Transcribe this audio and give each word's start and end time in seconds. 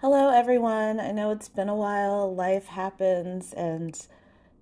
Hello, 0.00 0.30
everyone. 0.30 1.00
I 1.00 1.10
know 1.10 1.32
it's 1.32 1.48
been 1.48 1.68
a 1.68 1.74
while, 1.74 2.32
life 2.32 2.66
happens, 2.66 3.52
and 3.52 4.00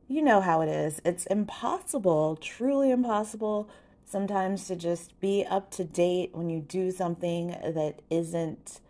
you 0.08 0.22
know 0.22 0.40
how 0.40 0.62
it 0.62 0.70
is. 0.70 0.98
It's 1.04 1.26
impossible, 1.26 2.36
truly 2.36 2.90
impossible, 2.90 3.68
sometimes 4.06 4.66
to 4.68 4.76
just 4.76 5.20
be 5.20 5.44
up 5.44 5.70
to 5.72 5.84
date 5.84 6.30
when 6.32 6.48
you 6.48 6.60
do 6.60 6.90
something 6.90 7.48
that 7.48 8.00
isn't 8.08 8.80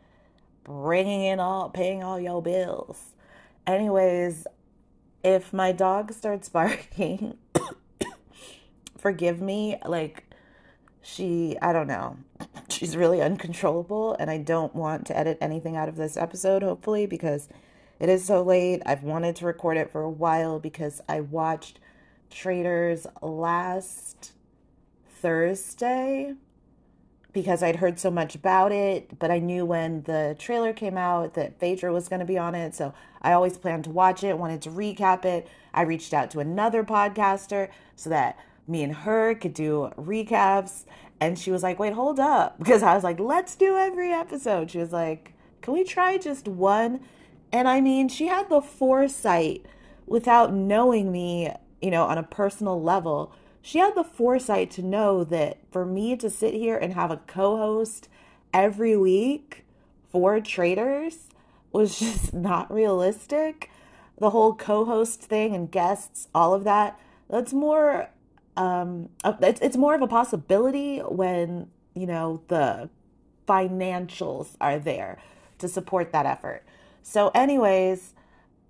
bringing 0.62 1.24
in 1.24 1.40
all, 1.40 1.68
paying 1.68 2.04
all 2.04 2.20
your 2.20 2.40
bills. 2.40 3.14
Anyways, 3.66 4.46
if 5.24 5.52
my 5.52 5.72
dog 5.72 6.12
starts 6.12 6.48
barking, 6.58 7.38
forgive 8.96 9.40
me. 9.40 9.78
Like, 9.84 10.25
she, 11.06 11.56
I 11.62 11.72
don't 11.72 11.86
know, 11.86 12.16
she's 12.68 12.96
really 12.96 13.22
uncontrollable, 13.22 14.16
and 14.18 14.28
I 14.28 14.38
don't 14.38 14.74
want 14.74 15.06
to 15.06 15.16
edit 15.16 15.38
anything 15.40 15.76
out 15.76 15.88
of 15.88 15.96
this 15.96 16.16
episode, 16.16 16.62
hopefully, 16.62 17.06
because 17.06 17.48
it 18.00 18.08
is 18.08 18.24
so 18.24 18.42
late. 18.42 18.82
I've 18.84 19.04
wanted 19.04 19.36
to 19.36 19.46
record 19.46 19.76
it 19.76 19.90
for 19.90 20.02
a 20.02 20.10
while 20.10 20.58
because 20.58 21.00
I 21.08 21.20
watched 21.20 21.78
Traitors 22.28 23.06
last 23.22 24.32
Thursday 25.22 26.34
because 27.32 27.62
I'd 27.62 27.76
heard 27.76 28.00
so 28.00 28.10
much 28.10 28.34
about 28.34 28.72
it, 28.72 29.18
but 29.18 29.30
I 29.30 29.38
knew 29.38 29.64
when 29.64 30.02
the 30.02 30.34
trailer 30.38 30.72
came 30.72 30.96
out 30.96 31.34
that 31.34 31.60
Phaedra 31.60 31.92
was 31.92 32.08
going 32.08 32.20
to 32.20 32.26
be 32.26 32.38
on 32.38 32.54
it. 32.54 32.74
So 32.74 32.94
I 33.22 33.32
always 33.32 33.58
planned 33.58 33.84
to 33.84 33.90
watch 33.90 34.24
it, 34.24 34.38
wanted 34.38 34.62
to 34.62 34.70
recap 34.70 35.24
it. 35.24 35.46
I 35.72 35.82
reached 35.82 36.14
out 36.14 36.30
to 36.32 36.40
another 36.40 36.82
podcaster 36.82 37.68
so 37.94 38.10
that 38.10 38.38
me 38.68 38.82
and 38.82 38.94
her 38.94 39.34
could 39.34 39.54
do 39.54 39.92
recaps. 39.96 40.84
And 41.20 41.38
she 41.38 41.50
was 41.50 41.62
like, 41.62 41.78
wait, 41.78 41.92
hold 41.92 42.20
up. 42.20 42.58
Because 42.58 42.82
I 42.82 42.94
was 42.94 43.04
like, 43.04 43.18
let's 43.18 43.56
do 43.56 43.76
every 43.76 44.12
episode. 44.12 44.70
She 44.70 44.78
was 44.78 44.92
like, 44.92 45.32
can 45.62 45.74
we 45.74 45.84
try 45.84 46.18
just 46.18 46.46
one? 46.46 47.00
And 47.52 47.68
I 47.68 47.80
mean, 47.80 48.08
she 48.08 48.26
had 48.26 48.48
the 48.48 48.60
foresight 48.60 49.66
without 50.06 50.52
knowing 50.52 51.10
me, 51.10 51.50
you 51.80 51.90
know, 51.90 52.04
on 52.04 52.18
a 52.18 52.22
personal 52.22 52.80
level. 52.80 53.32
She 53.62 53.78
had 53.78 53.94
the 53.94 54.04
foresight 54.04 54.70
to 54.72 54.82
know 54.82 55.24
that 55.24 55.58
for 55.70 55.84
me 55.84 56.16
to 56.16 56.30
sit 56.30 56.54
here 56.54 56.76
and 56.76 56.94
have 56.94 57.10
a 57.10 57.16
co 57.16 57.56
host 57.56 58.08
every 58.52 58.96
week 58.96 59.64
for 60.10 60.40
Traitors 60.40 61.28
was 61.72 61.98
just 61.98 62.32
not 62.32 62.72
realistic. 62.72 63.70
The 64.18 64.30
whole 64.30 64.54
co 64.54 64.84
host 64.84 65.20
thing 65.20 65.54
and 65.54 65.70
guests, 65.70 66.28
all 66.34 66.54
of 66.54 66.64
that, 66.64 66.98
that's 67.28 67.52
more 67.52 68.08
um, 68.56 69.08
it's, 69.24 69.60
it's 69.60 69.76
more 69.76 69.94
of 69.94 70.02
a 70.02 70.06
possibility 70.06 70.98
when, 70.98 71.68
you 71.94 72.06
know, 72.06 72.42
the 72.48 72.88
financials 73.46 74.56
are 74.60 74.78
there 74.78 75.18
to 75.58 75.68
support 75.68 76.12
that 76.12 76.26
effort. 76.26 76.64
So, 77.02 77.30
anyways, 77.34 78.14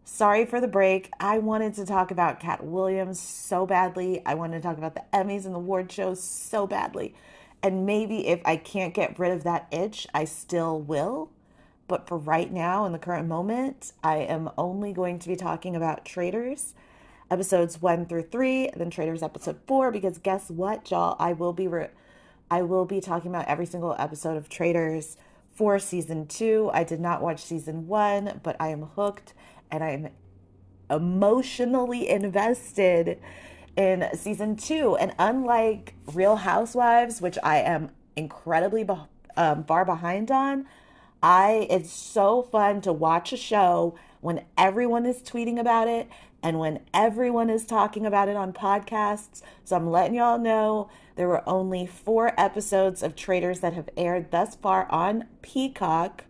sorry 0.05 0.45
for 0.45 0.61
the 0.61 0.69
break. 0.69 1.11
I 1.19 1.39
wanted 1.39 1.75
to 1.75 1.87
talk 1.87 2.11
about 2.11 2.41
Katt 2.41 2.65
Williams 2.65 3.21
so 3.21 3.67
badly. 3.67 4.23
I 4.27 4.35
wanted 4.35 4.59
to 4.59 4.63
talk 4.63 4.79
about 4.79 4.95
the 4.95 5.05
Emmys 5.13 5.45
and 5.45 5.55
the 5.55 5.59
award 5.59 5.91
shows 5.91 6.23
so 6.23 6.67
badly. 6.67 7.15
And 7.63 7.87
maybe 7.87 8.29
if 8.29 8.41
I 8.45 8.57
can't 8.57 8.95
get 8.95 9.19
rid 9.19 9.33
of 9.33 9.45
that 9.45 9.67
itch, 9.71 10.07
I 10.15 10.25
still 10.25 10.81
will. 10.81 11.31
But 11.89 12.07
for 12.09 12.19
right 12.19 12.53
now, 12.53 12.85
in 12.85 12.93
the 12.93 12.99
current 12.99 13.29
moment, 13.29 13.93
I 14.03 14.19
am 14.19 14.51
only 14.59 14.93
going 14.93 15.19
to 15.21 15.29
be 15.29 15.37
talking 15.37 15.75
about 15.77 16.05
Traitors 16.05 16.75
episodes 17.31 17.81
one 17.81 18.07
through 18.07 18.23
three, 18.23 18.71
then 18.77 18.91
Traitors 18.91 19.23
episode 19.23 19.59
four. 19.67 19.91
Because 19.91 20.19
guess 20.19 20.51
what, 20.51 20.91
y'all? 20.91 21.17
I 21.19 21.33
will 21.33 21.53
be 21.53 21.69
re- 21.69 21.91
I 22.51 22.63
will 22.63 22.85
be 22.85 23.01
talking 23.01 23.31
about 23.31 23.49
every 23.49 23.67
single 23.67 23.97
episode 23.99 24.37
of 24.37 24.49
Traitors 24.49 25.17
for 25.53 25.79
season 25.79 26.27
two. 26.27 26.71
I 26.73 26.85
did 26.85 27.01
not 27.01 27.23
watch 27.23 27.43
season 27.43 27.87
one, 27.87 28.41
but 28.43 28.57
I 28.61 28.69
am 28.69 28.83
hooked 28.83 29.35
and 29.71 29.83
I'm 29.83 30.09
emotionally 30.91 32.09
invested 32.09 33.21
in 33.77 34.09
season 34.15 34.57
two. 34.57 34.97
And 34.97 35.15
unlike 35.19 35.95
Real 36.13 36.37
Housewives, 36.37 37.21
which 37.21 37.39
I 37.43 37.59
am 37.59 37.91
incredibly 38.15 38.85
be- 38.85 38.95
um, 39.37 39.65
far 39.65 39.85
behind 39.85 40.31
on, 40.31 40.67
I 41.23 41.67
it's 41.71 41.93
so 41.93 42.43
fun 42.43 42.81
to 42.83 42.93
watch 42.93 43.33
a 43.33 43.37
show 43.37 43.99
when 44.21 44.45
everyone 44.57 45.07
is 45.07 45.23
tweeting 45.23 45.59
about 45.59 45.89
it 45.89 46.09
and 46.47 46.61
when 46.61 46.79
everyone 46.95 47.51
is 47.51 47.65
talking 47.65 48.07
about 48.07 48.29
it 48.29 48.37
on 48.37 48.53
podcasts. 48.53 49.43
So 49.65 49.75
I'm 49.75 49.91
letting 49.91 50.15
y'all 50.15 50.39
know 50.39 50.89
there 51.17 51.27
were 51.27 51.43
only 51.49 51.87
four 51.87 52.41
episodes 52.41 53.03
of 53.03 53.17
Traitors 53.17 53.59
that 53.61 53.73
have 53.73 53.89
aired 53.97 54.31
thus 54.31 54.55
far 54.55 54.87
on 54.89 55.25
Peacock. 55.43 56.23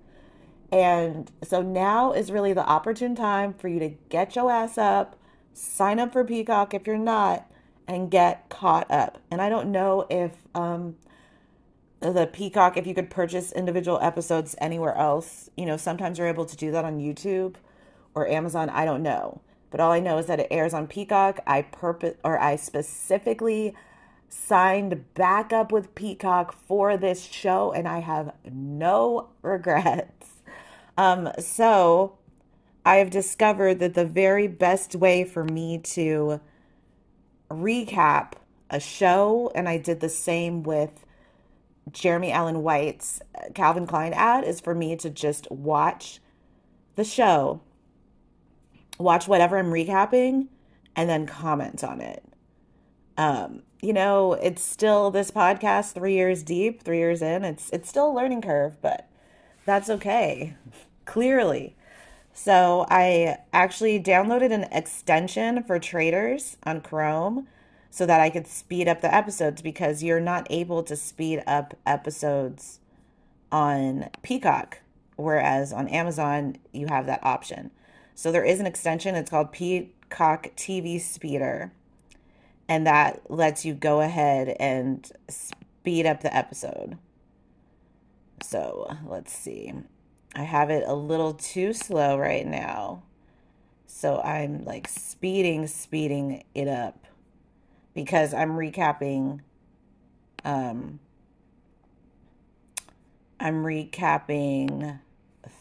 And 0.72 1.30
so 1.42 1.60
now 1.60 2.12
is 2.12 2.32
really 2.32 2.54
the 2.54 2.64
opportune 2.64 3.14
time 3.14 3.52
for 3.52 3.68
you 3.68 3.78
to 3.78 3.90
get 4.08 4.34
your 4.34 4.50
ass 4.50 4.78
up, 4.78 5.16
sign 5.52 5.98
up 5.98 6.14
for 6.14 6.24
Peacock 6.24 6.72
if 6.72 6.86
you're 6.86 6.96
not, 6.96 7.46
and 7.86 8.10
get 8.10 8.48
caught 8.48 8.90
up. 8.90 9.18
And 9.30 9.42
I 9.42 9.50
don't 9.50 9.70
know 9.70 10.06
if 10.08 10.32
um, 10.54 10.96
the 12.00 12.26
Peacock, 12.26 12.78
if 12.78 12.86
you 12.86 12.94
could 12.94 13.10
purchase 13.10 13.52
individual 13.52 13.98
episodes 14.00 14.54
anywhere 14.62 14.96
else. 14.96 15.50
You 15.58 15.66
know, 15.66 15.76
sometimes 15.76 16.16
you're 16.16 16.26
able 16.26 16.46
to 16.46 16.56
do 16.56 16.70
that 16.70 16.86
on 16.86 17.00
YouTube 17.00 17.56
or 18.14 18.26
Amazon. 18.26 18.70
I 18.70 18.86
don't 18.86 19.02
know. 19.02 19.42
But 19.70 19.80
all 19.80 19.92
I 19.92 20.00
know 20.00 20.18
is 20.18 20.26
that 20.26 20.40
it 20.40 20.48
airs 20.50 20.74
on 20.74 20.86
Peacock. 20.86 21.40
I 21.46 21.62
purpose 21.62 22.14
or 22.24 22.38
I 22.38 22.56
specifically 22.56 23.74
signed 24.28 25.14
back 25.14 25.52
up 25.52 25.72
with 25.72 25.94
Peacock 25.94 26.52
for 26.52 26.96
this 26.96 27.22
show 27.22 27.72
and 27.72 27.86
I 27.86 28.00
have 28.00 28.34
no 28.50 29.28
regrets. 29.42 30.32
Um, 30.96 31.30
so 31.38 32.16
I 32.84 32.96
have 32.96 33.10
discovered 33.10 33.80
that 33.80 33.94
the 33.94 34.04
very 34.04 34.46
best 34.46 34.94
way 34.94 35.24
for 35.24 35.44
me 35.44 35.78
to 35.78 36.40
recap 37.50 38.34
a 38.70 38.80
show, 38.80 39.50
and 39.54 39.68
I 39.68 39.78
did 39.78 40.00
the 40.00 40.08
same 40.08 40.62
with 40.62 41.04
Jeremy 41.90 42.32
Allen 42.32 42.62
White's 42.62 43.20
Calvin 43.54 43.86
Klein 43.86 44.12
ad, 44.12 44.44
is 44.44 44.60
for 44.60 44.74
me 44.74 44.96
to 44.96 45.10
just 45.10 45.50
watch 45.50 46.20
the 46.96 47.04
show 47.04 47.60
watch 48.98 49.28
whatever 49.28 49.58
I'm 49.58 49.70
recapping 49.70 50.48
and 50.94 51.08
then 51.08 51.26
comment 51.26 51.84
on 51.84 52.00
it. 52.00 52.24
Um, 53.16 53.62
you 53.82 53.92
know, 53.92 54.34
it's 54.34 54.62
still 54.62 55.10
this 55.10 55.30
podcast 55.30 55.92
3 55.92 56.14
years 56.14 56.42
deep, 56.42 56.82
3 56.82 56.98
years 56.98 57.22
in. 57.22 57.44
It's 57.44 57.70
it's 57.70 57.88
still 57.88 58.10
a 58.10 58.14
learning 58.14 58.42
curve, 58.42 58.80
but 58.80 59.08
that's 59.64 59.90
okay. 59.90 60.54
Clearly. 61.04 61.76
So, 62.32 62.86
I 62.90 63.38
actually 63.52 64.02
downloaded 64.02 64.52
an 64.52 64.64
extension 64.64 65.62
for 65.62 65.78
Traitors 65.78 66.58
on 66.64 66.82
Chrome 66.82 67.48
so 67.90 68.04
that 68.04 68.20
I 68.20 68.28
could 68.28 68.46
speed 68.46 68.88
up 68.88 69.00
the 69.00 69.14
episodes 69.14 69.62
because 69.62 70.02
you're 70.02 70.20
not 70.20 70.46
able 70.50 70.82
to 70.82 70.96
speed 70.96 71.42
up 71.46 71.74
episodes 71.86 72.80
on 73.50 74.10
Peacock 74.22 74.80
whereas 75.16 75.72
on 75.72 75.88
Amazon 75.88 76.56
you 76.72 76.86
have 76.86 77.06
that 77.06 77.24
option. 77.24 77.70
So 78.16 78.32
there 78.32 78.44
is 78.44 78.60
an 78.60 78.66
extension. 78.66 79.14
It's 79.14 79.30
called 79.30 79.52
Peacock 79.52 80.48
TV 80.56 80.98
Speeder. 80.98 81.70
And 82.66 82.86
that 82.86 83.30
lets 83.30 83.66
you 83.66 83.74
go 83.74 84.00
ahead 84.00 84.56
and 84.58 85.08
speed 85.28 86.06
up 86.06 86.22
the 86.22 86.34
episode. 86.34 86.96
So 88.42 88.96
let's 89.06 89.32
see. 89.32 89.70
I 90.34 90.44
have 90.44 90.70
it 90.70 90.84
a 90.86 90.94
little 90.94 91.34
too 91.34 91.74
slow 91.74 92.18
right 92.18 92.46
now. 92.46 93.02
So 93.86 94.22
I'm 94.22 94.64
like 94.64 94.88
speeding, 94.88 95.66
speeding 95.66 96.42
it 96.54 96.68
up 96.68 97.06
because 97.94 98.32
I'm 98.32 98.52
recapping. 98.52 99.40
Um, 100.42 101.00
I'm 103.38 103.62
recapping 103.62 105.00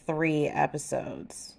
three 0.07 0.47
episodes. 0.47 1.54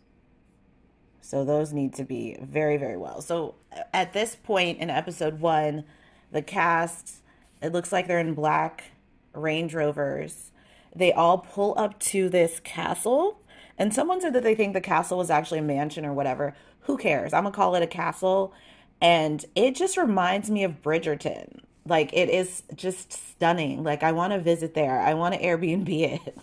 So 1.27 1.45
those 1.45 1.73
need 1.73 1.93
to 1.95 2.05
be 2.05 2.37
very, 2.41 2.77
very 2.77 2.97
well. 2.97 3.21
So 3.21 3.57
uh, 3.77 3.81
at 3.93 4.13
this 4.13 4.37
point 4.37 4.79
in 4.79 4.91
episode 4.91 5.41
one, 5.41 5.83
the 6.31 6.41
cast, 6.41 7.17
it 7.61 7.73
looks 7.73 7.91
like 7.91 8.07
they're 8.07 8.21
in 8.21 8.35
black 8.35 8.93
Range 9.33 9.75
Rovers. 9.75 10.53
They 10.95 11.13
all 11.13 11.39
pull 11.39 11.75
up 11.77 11.99
to 11.99 12.29
this 12.29 12.61
castle. 12.61 13.41
And 13.77 13.93
someone 13.93 14.21
said 14.21 14.35
that 14.35 14.45
they 14.45 14.55
think 14.55 14.73
the 14.73 14.81
castle 14.81 15.19
was 15.19 15.29
actually 15.29 15.59
a 15.59 15.63
mansion 15.63 16.07
or 16.07 16.13
whatever. 16.13 16.55
Who 16.83 16.97
cares? 16.97 17.33
I'm 17.33 17.43
going 17.43 17.53
to 17.53 17.57
call 17.57 17.75
it 17.75 17.83
a 17.83 17.89
castle. 17.89 18.55
And 19.01 19.45
it 19.57 19.75
just 19.75 19.97
reminds 19.97 20.49
me 20.49 20.63
of 20.63 20.81
Bridgerton. 20.81 21.59
Like, 21.85 22.13
it 22.13 22.31
is 22.31 22.63
just 22.77 23.13
stunning. 23.13 23.83
Like, 23.83 24.05
I 24.05 24.13
want 24.13 24.33
to 24.33 24.39
visit 24.39 24.75
there. 24.75 25.01
I 25.01 25.15
want 25.15 25.35
to 25.35 25.43
Airbnb 25.43 25.89
it, 25.89 26.39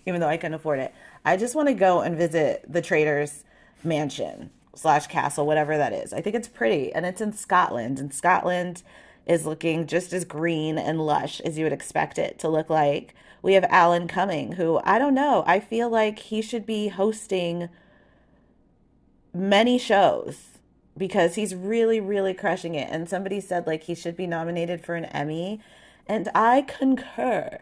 even 0.04 0.20
though 0.20 0.28
I 0.28 0.36
can 0.36 0.52
afford 0.52 0.80
it. 0.80 0.92
I 1.24 1.36
just 1.36 1.54
want 1.54 1.68
to 1.68 1.74
go 1.74 2.00
and 2.00 2.16
visit 2.16 2.64
the 2.68 2.82
Traitors 2.82 3.44
mansion 3.84 4.50
slash 4.74 5.06
castle, 5.06 5.46
whatever 5.46 5.76
that 5.76 5.92
is. 5.92 6.12
I 6.12 6.20
think 6.20 6.36
it's 6.36 6.48
pretty, 6.48 6.92
and 6.92 7.04
it's 7.04 7.20
in 7.20 7.32
Scotland. 7.32 7.98
And 7.98 8.14
Scotland 8.14 8.82
is 9.26 9.46
looking 9.46 9.86
just 9.86 10.12
as 10.12 10.24
green 10.24 10.78
and 10.78 11.04
lush 11.04 11.40
as 11.40 11.58
you 11.58 11.64
would 11.64 11.72
expect 11.72 12.18
it 12.18 12.38
to 12.38 12.48
look 12.48 12.70
like. 12.70 13.14
We 13.42 13.54
have 13.54 13.64
Alan 13.64 14.08
Cumming, 14.08 14.52
who 14.52 14.80
I 14.84 14.98
don't 14.98 15.14
know, 15.14 15.44
I 15.46 15.60
feel 15.60 15.88
like 15.88 16.18
he 16.18 16.42
should 16.42 16.66
be 16.66 16.88
hosting 16.88 17.68
many 19.34 19.78
shows 19.78 20.58
because 20.96 21.36
he's 21.36 21.54
really, 21.54 22.00
really 22.00 22.34
crushing 22.34 22.74
it. 22.74 22.88
And 22.90 23.08
somebody 23.08 23.40
said 23.40 23.66
like 23.66 23.84
he 23.84 23.94
should 23.94 24.16
be 24.16 24.26
nominated 24.26 24.84
for 24.84 24.96
an 24.96 25.04
Emmy. 25.06 25.60
And 26.06 26.28
I 26.34 26.62
concur. 26.62 27.60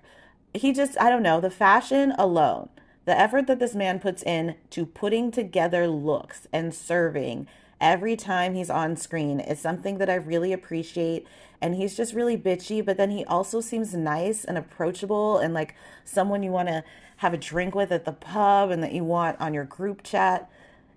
He 0.54 0.72
just, 0.72 0.98
I 0.98 1.10
don't 1.10 1.22
know, 1.22 1.40
the 1.40 1.50
fashion 1.50 2.14
alone, 2.16 2.70
the 3.06 3.18
effort 3.18 3.46
that 3.46 3.58
this 3.60 3.74
man 3.74 3.98
puts 3.98 4.22
in 4.22 4.56
to 4.70 4.84
putting 4.84 5.30
together 5.30 5.88
looks 5.88 6.46
and 6.52 6.74
serving 6.74 7.46
every 7.80 8.16
time 8.16 8.54
he's 8.54 8.70
on 8.70 8.96
screen 8.96 9.40
is 9.40 9.60
something 9.60 9.98
that 9.98 10.10
I 10.10 10.14
really 10.14 10.52
appreciate. 10.52 11.26
And 11.60 11.74
he's 11.76 11.96
just 11.96 12.14
really 12.14 12.36
bitchy, 12.36 12.84
but 12.84 12.96
then 12.96 13.10
he 13.10 13.24
also 13.24 13.60
seems 13.60 13.94
nice 13.94 14.44
and 14.44 14.58
approachable 14.58 15.38
and 15.38 15.54
like 15.54 15.74
someone 16.04 16.42
you 16.42 16.50
want 16.50 16.68
to 16.68 16.84
have 17.18 17.32
a 17.32 17.38
drink 17.38 17.74
with 17.74 17.92
at 17.92 18.04
the 18.04 18.12
pub 18.12 18.70
and 18.70 18.82
that 18.82 18.92
you 18.92 19.04
want 19.04 19.40
on 19.40 19.54
your 19.54 19.64
group 19.64 20.02
chat. 20.02 20.50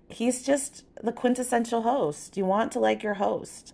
He's 0.08 0.42
just 0.42 0.84
the 1.02 1.12
quintessential 1.12 1.82
host. 1.82 2.36
You 2.36 2.44
want 2.44 2.72
to 2.72 2.80
like 2.80 3.02
your 3.02 3.14
host, 3.14 3.72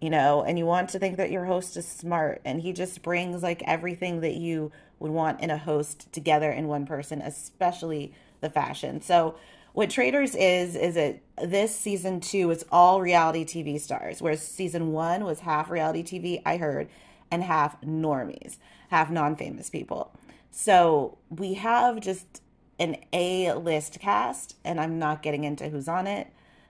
you 0.00 0.10
know, 0.10 0.42
and 0.42 0.58
you 0.58 0.66
want 0.66 0.88
to 0.90 0.98
think 0.98 1.16
that 1.18 1.30
your 1.30 1.44
host 1.44 1.76
is 1.76 1.86
smart. 1.86 2.40
And 2.44 2.62
he 2.62 2.72
just 2.72 3.02
brings 3.02 3.42
like 3.42 3.62
everything 3.66 4.20
that 4.22 4.34
you 4.34 4.72
would 4.98 5.10
want 5.10 5.40
in 5.40 5.50
a 5.50 5.58
host 5.58 6.12
together 6.12 6.50
in 6.50 6.68
one 6.68 6.86
person, 6.86 7.20
especially 7.20 8.12
the 8.40 8.50
fashion. 8.50 9.00
So, 9.00 9.36
what 9.72 9.90
Traitors 9.90 10.34
is 10.34 10.74
is 10.74 10.96
it 10.96 11.22
this 11.42 11.78
season 11.78 12.20
two 12.20 12.50
is 12.50 12.64
all 12.72 13.02
reality 13.02 13.44
TV 13.44 13.78
stars, 13.78 14.22
whereas 14.22 14.40
season 14.40 14.92
one 14.92 15.22
was 15.24 15.40
half 15.40 15.68
reality 15.68 16.02
TV, 16.02 16.40
I 16.46 16.56
heard, 16.56 16.88
and 17.30 17.42
half 17.42 17.80
normies, 17.82 18.56
half 18.88 19.10
non-famous 19.10 19.68
people. 19.68 20.12
So 20.50 21.18
we 21.28 21.54
have 21.54 22.00
just 22.00 22.40
an 22.78 22.96
A 23.12 23.52
list 23.52 24.00
cast, 24.00 24.56
and 24.64 24.80
I'm 24.80 24.98
not 24.98 25.22
getting 25.22 25.44
into 25.44 25.68
who's 25.68 25.88
on 25.88 26.06
it. 26.06 26.28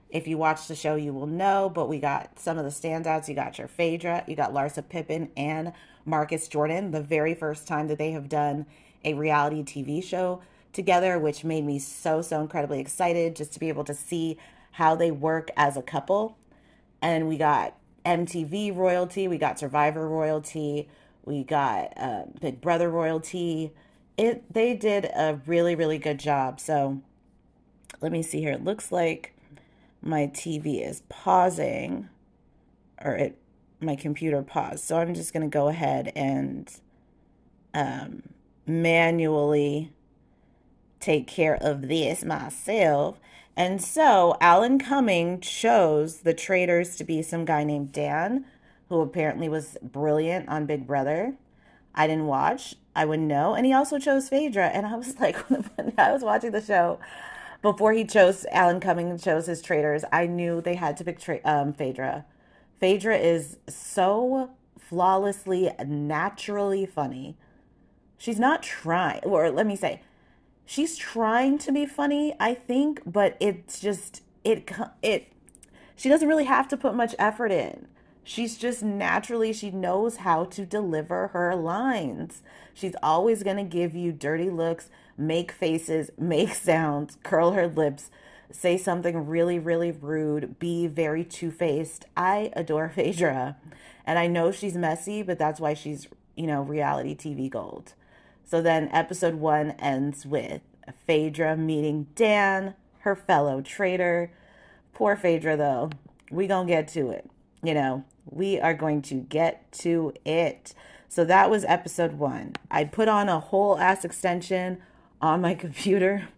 If 0.09 0.27
you 0.27 0.37
watch 0.37 0.67
the 0.67 0.75
show, 0.75 0.95
you 0.95 1.13
will 1.13 1.27
know, 1.27 1.69
but 1.73 1.87
we 1.87 1.99
got 1.99 2.39
some 2.39 2.57
of 2.57 2.65
the 2.65 2.71
standouts. 2.71 3.29
You 3.29 3.35
got 3.35 3.57
your 3.57 3.69
Phaedra, 3.69 4.25
you 4.27 4.35
got 4.35 4.53
Larsa 4.53 4.87
Pippen, 4.87 5.29
and 5.37 5.71
Marcus 6.07 6.47
Jordan, 6.47 6.91
the 6.91 7.01
very 7.01 7.35
first 7.35 7.67
time 7.67 7.87
that 7.89 7.97
they 7.97 8.11
have 8.11 8.29
done 8.29 8.65
a 9.03 9.13
reality 9.13 9.61
TV 9.61 10.03
show 10.03 10.41
together, 10.73 11.19
which 11.19 11.43
made 11.43 11.65
me 11.65 11.77
so, 11.77 12.21
so 12.21 12.41
incredibly 12.41 12.79
excited 12.79 13.35
just 13.35 13.53
to 13.53 13.59
be 13.59 13.67
able 13.67 13.83
to 13.83 13.93
see 13.93 14.37
how 14.71 14.95
they 14.95 15.11
work 15.11 15.49
as 15.57 15.75
a 15.75 15.81
couple. 15.81 16.37
And 17.01 17.27
we 17.27 17.37
got 17.37 17.75
MTV 18.05 18.75
royalty, 18.75 19.27
we 19.27 19.37
got 19.37 19.59
Survivor 19.59 20.07
royalty, 20.07 20.87
we 21.25 21.43
got 21.43 21.91
uh, 21.97 22.23
Big 22.39 22.61
Brother 22.61 22.89
royalty. 22.89 23.73
It 24.17 24.51
they 24.51 24.75
did 24.75 25.05
a 25.05 25.39
really 25.45 25.75
really 25.75 25.97
good 25.97 26.19
job. 26.19 26.59
So 26.59 27.01
let 27.99 28.11
me 28.11 28.23
see 28.23 28.39
here. 28.39 28.53
It 28.53 28.63
looks 28.63 28.91
like 28.91 29.35
my 30.01 30.27
TV 30.27 30.87
is 30.87 31.01
pausing, 31.09 32.07
or 33.03 33.15
it 33.15 33.37
my 33.79 33.95
computer 33.95 34.41
paused. 34.41 34.83
So 34.83 34.97
I'm 34.97 35.13
just 35.13 35.33
gonna 35.33 35.47
go 35.47 35.67
ahead 35.67 36.11
and 36.15 36.71
um, 37.73 38.23
manually 38.65 39.91
take 40.99 41.27
care 41.27 41.55
of 41.55 41.87
this 41.87 42.23
myself. 42.23 43.19
And 43.55 43.81
so 43.81 44.37
Alan 44.39 44.77
Cumming 44.77 45.39
chose 45.41 46.17
the 46.17 46.33
traitors 46.33 46.95
to 46.97 47.03
be 47.03 47.21
some 47.21 47.45
guy 47.45 47.63
named 47.63 47.91
Dan, 47.91 48.45
who 48.89 49.01
apparently 49.01 49.49
was 49.49 49.77
brilliant 49.81 50.47
on 50.47 50.65
Big 50.65 50.85
Brother. 50.85 51.35
I 51.95 52.05
didn't 52.05 52.27
watch. 52.27 52.75
I 52.95 53.05
wouldn't 53.05 53.27
know. 53.27 53.55
And 53.55 53.65
he 53.65 53.73
also 53.73 53.97
chose 53.97 54.29
Phaedra. 54.29 54.67
And 54.67 54.85
I 54.85 54.95
was 54.95 55.15
like, 55.19 55.37
I 55.97 56.11
was 56.11 56.21
watching 56.21 56.51
the 56.51 56.61
show, 56.61 56.99
before 57.61 57.93
he 57.93 58.05
chose 58.05 58.45
Alan 58.51 58.79
Cumming 58.79 59.09
and 59.09 59.21
chose 59.21 59.47
his 59.47 59.61
traitors, 59.61 60.03
I 60.11 60.27
knew 60.27 60.61
they 60.61 60.75
had 60.75 60.95
to 60.97 61.03
pick 61.03 61.19
tra- 61.19 61.39
um, 61.43 61.73
Phaedra. 61.73 62.25
Phaedra 62.79 63.17
is 63.17 63.57
so 63.67 64.51
flawlessly, 64.77 65.71
naturally 65.85 66.85
funny. 66.85 67.35
She's 68.17 68.39
not 68.39 68.63
trying, 68.63 69.21
or 69.23 69.49
let 69.51 69.67
me 69.67 69.75
say, 69.75 70.01
she's 70.65 70.97
trying 70.97 71.57
to 71.59 71.71
be 71.71 71.85
funny, 71.85 72.35
I 72.39 72.53
think, 72.53 73.01
but 73.05 73.35
it's 73.39 73.79
just 73.79 74.21
it 74.43 74.71
it 75.01 75.31
she 75.95 76.09
doesn't 76.09 76.27
really 76.27 76.45
have 76.45 76.67
to 76.69 76.77
put 76.77 76.95
much 76.95 77.15
effort 77.17 77.51
in. 77.51 77.87
She's 78.23 78.57
just 78.57 78.83
naturally 78.83 79.53
she 79.53 79.71
knows 79.71 80.17
how 80.17 80.45
to 80.45 80.65
deliver 80.65 81.29
her 81.29 81.55
lines. 81.55 82.43
She's 82.73 82.95
always 83.01 83.41
going 83.41 83.57
to 83.57 83.63
give 83.63 83.95
you 83.95 84.11
dirty 84.11 84.49
looks, 84.49 84.89
make 85.17 85.51
faces, 85.51 86.11
make 86.17 86.53
sounds, 86.53 87.17
curl 87.23 87.51
her 87.51 87.67
lips, 87.67 88.11
say 88.51 88.77
something 88.77 89.27
really 89.27 89.59
really 89.59 89.91
rude, 89.91 90.59
be 90.59 90.87
very 90.87 91.23
two-faced. 91.23 92.05
I 92.15 92.51
adore 92.55 92.89
Phaedra. 92.95 93.57
And 94.05 94.17
I 94.17 94.27
know 94.27 94.51
she's 94.51 94.75
messy, 94.75 95.21
but 95.21 95.37
that's 95.37 95.59
why 95.59 95.73
she's, 95.73 96.07
you 96.35 96.47
know, 96.47 96.61
reality 96.61 97.13
TV 97.13 97.49
gold. 97.49 97.93
So 98.45 98.61
then 98.61 98.89
episode 98.93 99.35
one 99.35 99.71
ends 99.71 100.25
with 100.25 100.61
Phaedra 101.05 101.57
meeting 101.57 102.07
Dan, 102.15 102.75
her 102.99 103.15
fellow 103.15 103.61
traitor. 103.61 104.31
Poor 104.93 105.17
Phaedra, 105.17 105.57
though. 105.57 105.89
We 106.31 106.47
gonna 106.47 106.67
get 106.67 106.87
to 106.89 107.09
it. 107.09 107.29
You 107.61 107.73
know, 107.73 108.05
we 108.25 108.59
are 108.59 108.73
going 108.73 109.01
to 109.03 109.15
get 109.15 109.69
to 109.73 110.13
it. 110.23 110.73
So 111.09 111.25
that 111.25 111.49
was 111.49 111.65
episode 111.65 112.13
one. 112.13 112.53
I 112.71 112.85
put 112.85 113.07
on 113.07 113.27
a 113.27 113.39
whole 113.39 113.77
ass 113.77 114.05
extension 114.05 114.81
on 115.21 115.41
my 115.41 115.55
computer 115.55 116.29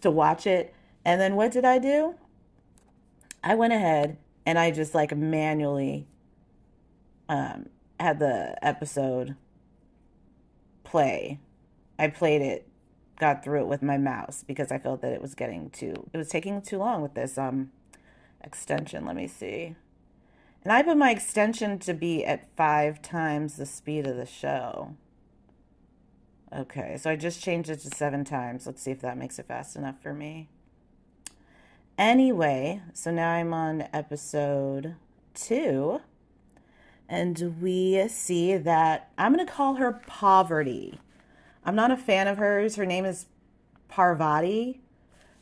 to 0.00 0.10
watch 0.10 0.46
it. 0.46 0.74
And 1.04 1.20
then 1.20 1.36
what 1.36 1.52
did 1.52 1.64
I 1.64 1.78
do? 1.78 2.14
I 3.42 3.54
went 3.54 3.72
ahead 3.72 4.18
and 4.44 4.58
I 4.58 4.70
just 4.70 4.94
like 4.94 5.16
manually 5.16 6.06
um, 7.28 7.68
had 7.98 8.18
the 8.18 8.56
episode 8.64 9.36
play. 10.84 11.40
I 11.98 12.08
played 12.08 12.42
it, 12.42 12.66
got 13.18 13.44
through 13.44 13.60
it 13.60 13.66
with 13.66 13.82
my 13.82 13.98
mouse 13.98 14.44
because 14.46 14.72
I 14.72 14.78
felt 14.78 15.02
that 15.02 15.12
it 15.12 15.22
was 15.22 15.34
getting 15.34 15.70
too 15.70 16.08
it 16.12 16.16
was 16.16 16.28
taking 16.28 16.62
too 16.62 16.78
long 16.78 17.02
with 17.02 17.14
this 17.14 17.38
um 17.38 17.70
extension. 18.42 19.04
Let 19.04 19.16
me 19.16 19.28
see. 19.28 19.76
And 20.62 20.72
I 20.72 20.82
put 20.82 20.96
my 20.96 21.10
extension 21.10 21.78
to 21.80 21.94
be 21.94 22.24
at 22.24 22.54
five 22.56 23.00
times 23.00 23.56
the 23.56 23.66
speed 23.66 24.06
of 24.06 24.16
the 24.16 24.26
show. 24.26 24.94
Okay, 26.54 26.96
so 26.98 27.10
I 27.10 27.16
just 27.16 27.42
changed 27.42 27.70
it 27.70 27.80
to 27.80 27.90
seven 27.90 28.24
times. 28.24 28.66
Let's 28.66 28.82
see 28.82 28.90
if 28.90 29.00
that 29.00 29.16
makes 29.16 29.38
it 29.38 29.46
fast 29.46 29.76
enough 29.76 30.02
for 30.02 30.12
me. 30.12 30.48
Anyway, 32.00 32.80
so 32.94 33.10
now 33.10 33.30
I'm 33.30 33.52
on 33.52 33.86
episode 33.92 34.96
two. 35.34 36.00
And 37.06 37.60
we 37.60 38.08
see 38.08 38.56
that 38.56 39.10
I'm 39.18 39.34
going 39.34 39.46
to 39.46 39.52
call 39.52 39.74
her 39.74 40.00
Poverty. 40.06 40.98
I'm 41.62 41.74
not 41.74 41.90
a 41.90 41.98
fan 41.98 42.26
of 42.26 42.38
hers. 42.38 42.76
Her 42.76 42.86
name 42.86 43.04
is 43.04 43.26
Parvati. 43.88 44.80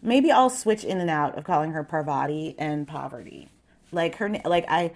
Maybe 0.03 0.33
I'll 0.33 0.51
switch 0.51 0.83
in 0.83 0.99
and 0.99 1.09
out 1.09 1.39
of 1.39 1.45
calling 1.45 1.71
her 1.71 1.85
Parvati 1.85 2.57
and 2.59 2.89
Poverty. 2.89 3.51
Like 3.93 4.17
her, 4.17 4.29
like 4.45 4.65
I, 4.69 4.91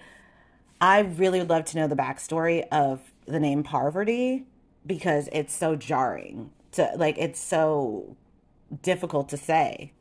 I 0.81 0.99
really 0.99 1.39
would 1.39 1.49
love 1.49 1.63
to 1.63 1.77
know 1.77 1.87
the 1.87 1.95
backstory 1.95 2.67
of 2.73 3.13
the 3.25 3.39
name 3.39 3.63
Parvati 3.63 4.47
because 4.85 5.29
it's 5.31 5.55
so 5.55 5.77
jarring 5.77 6.51
to 6.73 6.91
like. 6.97 7.17
It's 7.17 7.39
so 7.39 8.17
difficult 8.81 9.29
to 9.29 9.37
say 9.37 9.93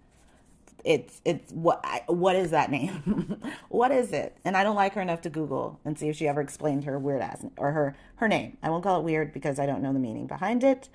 it's 0.84 1.20
it's 1.24 1.52
what 1.52 1.84
what 2.06 2.36
is 2.36 2.50
that 2.50 2.70
name? 2.70 3.40
what 3.68 3.90
is 3.90 4.12
it? 4.12 4.36
And 4.44 4.56
I 4.56 4.64
don't 4.64 4.76
like 4.76 4.94
her 4.94 5.00
enough 5.00 5.20
to 5.22 5.30
Google 5.30 5.80
and 5.84 5.98
see 5.98 6.08
if 6.08 6.16
she 6.16 6.28
ever 6.28 6.40
explained 6.40 6.84
her 6.84 6.98
weird 6.98 7.22
ass 7.22 7.44
or 7.56 7.72
her 7.72 7.96
her 8.16 8.28
name. 8.28 8.56
I 8.62 8.70
won't 8.70 8.82
call 8.82 9.00
it 9.00 9.04
weird 9.04 9.32
because 9.32 9.58
I 9.58 9.66
don't 9.66 9.82
know 9.82 9.92
the 9.92 9.98
meaning 9.98 10.26
behind 10.26 10.64
it. 10.64 10.88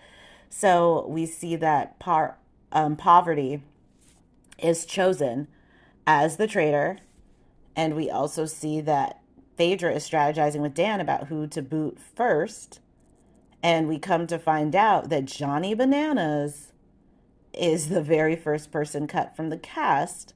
So 0.50 1.06
we 1.08 1.26
see 1.26 1.56
that 1.58 2.00
par, 2.00 2.38
um, 2.72 2.96
poverty 2.96 3.64
is 4.58 4.86
chosen 4.86 5.48
as 6.06 6.38
the 6.38 6.48
traitor, 6.48 7.00
and 7.76 7.96
we 7.96 8.10
also 8.10 8.46
see 8.46 8.82
that 8.82 9.22
Phaedra 9.58 9.94
is 9.94 10.08
strategizing 10.10 10.62
with 10.62 10.74
Dan 10.74 11.02
about 11.02 11.28
who 11.28 11.48
to 11.48 11.62
boot 11.62 11.98
first. 12.16 12.80
And 13.64 13.88
we 13.88 13.98
come 13.98 14.28
to 14.28 14.38
find 14.38 14.76
out 14.76 15.10
that 15.10 15.26
Johnny 15.26 15.74
Bananas 15.74 16.72
is 17.58 17.90
the 17.90 18.02
very 18.02 18.36
first 18.36 18.72
person 18.72 19.08
cut 19.08 19.36
from 19.36 19.50
the 19.50 19.58
cast, 19.58 20.34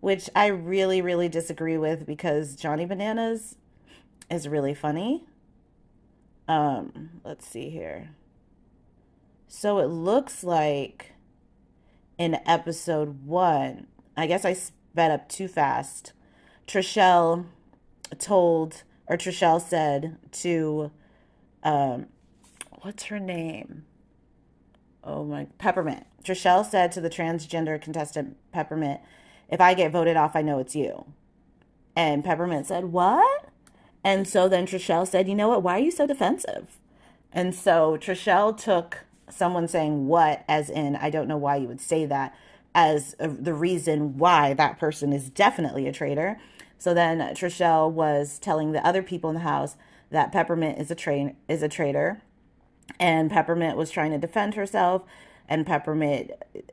which 0.00 0.28
I 0.34 0.46
really, 0.46 1.00
really 1.00 1.28
disagree 1.28 1.78
with 1.78 2.06
because 2.06 2.56
Johnny 2.56 2.84
Bananas 2.84 3.56
is 4.30 4.48
really 4.48 4.74
funny. 4.74 5.26
Um, 6.48 7.20
let's 7.24 7.46
see 7.46 7.70
here. 7.70 8.10
So 9.48 9.78
it 9.78 9.86
looks 9.86 10.42
like 10.42 11.12
in 12.18 12.38
episode 12.46 13.24
one, 13.24 13.86
I 14.16 14.26
guess 14.26 14.44
I 14.44 14.54
sped 14.54 15.10
up 15.10 15.28
too 15.28 15.48
fast. 15.48 16.12
Trishelle 16.66 17.46
told 18.18 18.82
or 19.06 19.16
Trishelle 19.16 19.60
said 19.60 20.16
to, 20.32 20.90
um, 21.62 22.06
what's 22.80 23.04
her 23.04 23.18
name? 23.18 23.84
Oh 25.04 25.24
my, 25.24 25.46
Peppermint. 25.58 26.06
Trishelle 26.24 26.64
said 26.64 26.92
to 26.92 27.00
the 27.00 27.10
transgender 27.10 27.80
contestant 27.80 28.36
Peppermint, 28.52 29.00
if 29.48 29.60
I 29.60 29.74
get 29.74 29.92
voted 29.92 30.16
off, 30.16 30.34
I 30.34 30.42
know 30.42 30.58
it's 30.58 30.76
you. 30.76 31.06
And 31.94 32.24
Peppermint 32.24 32.66
said, 32.66 32.86
what? 32.86 33.48
And 34.04 34.26
so 34.26 34.48
then 34.48 34.66
Trishelle 34.66 35.06
said, 35.06 35.28
you 35.28 35.34
know 35.34 35.48
what? 35.48 35.62
Why 35.62 35.76
are 35.76 35.82
you 35.82 35.90
so 35.90 36.06
defensive? 36.06 36.78
And 37.32 37.54
so 37.54 37.96
Trishelle 37.96 38.56
took 38.56 39.04
someone 39.30 39.68
saying 39.68 40.06
what, 40.06 40.44
as 40.48 40.68
in, 40.68 40.96
I 40.96 41.10
don't 41.10 41.28
know 41.28 41.36
why 41.36 41.56
you 41.56 41.68
would 41.68 41.80
say 41.80 42.06
that, 42.06 42.34
as 42.74 43.14
a, 43.18 43.28
the 43.28 43.54
reason 43.54 44.16
why 44.18 44.54
that 44.54 44.78
person 44.78 45.12
is 45.12 45.28
definitely 45.30 45.86
a 45.86 45.92
traitor. 45.92 46.38
So 46.78 46.94
then 46.94 47.20
Trishelle 47.34 47.90
was 47.90 48.38
telling 48.38 48.72
the 48.72 48.86
other 48.86 49.02
people 49.02 49.30
in 49.30 49.34
the 49.34 49.40
house 49.40 49.76
that 50.10 50.32
Peppermint 50.32 50.78
is 50.78 50.90
a 50.90 50.94
train 50.94 51.36
is 51.48 51.62
a 51.62 51.68
traitor, 51.68 52.22
and 52.98 53.30
Peppermint 53.30 53.76
was 53.76 53.90
trying 53.90 54.10
to 54.10 54.18
defend 54.18 54.54
herself, 54.54 55.02
and 55.52 55.66
Peppermint 55.66 56.30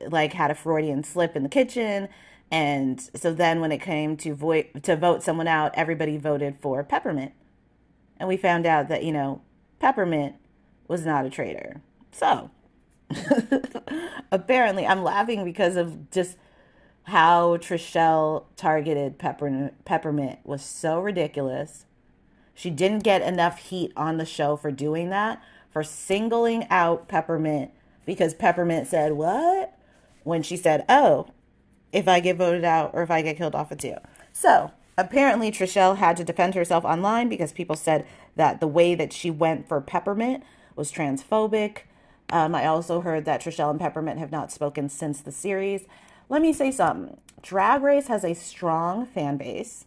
like 0.08 0.32
had 0.32 0.50
a 0.50 0.56
Freudian 0.56 1.04
slip 1.04 1.36
in 1.36 1.44
the 1.44 1.50
kitchen, 1.50 2.08
and 2.50 3.10
so 3.14 3.34
then 3.34 3.60
when 3.60 3.74
it 3.74 3.82
came 3.82 4.16
to 4.18 4.34
vote 4.34 4.84
to 4.84 4.96
vote 4.96 5.22
someone 5.22 5.50
out, 5.50 5.74
everybody 5.76 6.18
voted 6.18 6.56
for 6.62 6.82
Peppermint, 6.82 7.34
and 8.18 8.30
we 8.30 8.38
found 8.38 8.66
out 8.66 8.88
that 8.88 9.04
you 9.04 9.12
know 9.12 9.42
Peppermint 9.80 10.36
was 10.88 11.06
not 11.06 11.26
a 11.26 11.30
traitor. 11.30 11.82
So 12.14 12.52
apparently, 14.32 14.88
I'm 14.88 15.04
laughing 15.04 15.44
because 15.44 15.76
of 15.76 16.10
just 16.10 16.38
how 17.04 17.58
Trishelle 17.58 18.46
targeted 18.56 19.20
Pepper, 19.20 19.72
Peppermint 19.84 20.40
was 20.46 20.64
so 20.64 21.02
ridiculous. 21.02 21.86
She 22.54 22.70
didn't 22.70 23.04
get 23.04 23.22
enough 23.22 23.60
heat 23.60 23.92
on 23.98 24.18
the 24.18 24.26
show 24.26 24.56
for 24.56 24.72
doing 24.72 25.10
that, 25.10 25.44
for 25.70 25.84
singling 25.84 26.66
out 26.70 27.10
Peppermint 27.10 27.72
because 28.10 28.34
Peppermint 28.34 28.88
said, 28.88 29.14
What? 29.14 29.78
When 30.24 30.42
she 30.42 30.58
said, 30.58 30.84
Oh, 30.90 31.28
if 31.94 32.08
I 32.08 32.20
get 32.20 32.38
voted 32.38 32.66
out 32.66 32.90
or 32.96 33.04
if 33.04 33.12
I 33.12 33.22
get 33.22 33.38
killed 33.38 33.54
off, 33.54 33.72
it's 33.72 33.86
you. 33.86 33.98
So 34.34 34.72
apparently, 34.98 35.52
Trishelle 35.52 35.98
had 35.98 36.18
to 36.18 36.24
defend 36.24 36.56
herself 36.56 36.84
online 36.84 37.30
because 37.30 37.52
people 37.52 37.76
said 37.76 38.08
that 38.36 38.60
the 38.60 38.68
way 38.68 38.96
that 38.96 39.14
she 39.14 39.30
went 39.30 39.68
for 39.68 39.80
Peppermint 39.80 40.44
was 40.76 40.92
transphobic. 40.92 41.82
Um, 42.32 42.56
I 42.56 42.66
also 42.66 43.02
heard 43.02 43.26
that 43.26 43.42
Trishelle 43.42 43.70
and 43.70 43.80
Peppermint 43.80 44.18
have 44.18 44.32
not 44.32 44.52
spoken 44.52 44.90
since 44.90 45.22
the 45.22 45.32
series. 45.32 45.86
Let 46.30 46.42
me 46.42 46.52
say 46.52 46.72
something 46.72 47.16
Drag 47.44 47.84
Race 47.84 48.08
has 48.08 48.24
a 48.24 48.34
strong 48.34 49.06
fan 49.06 49.38
base, 49.38 49.86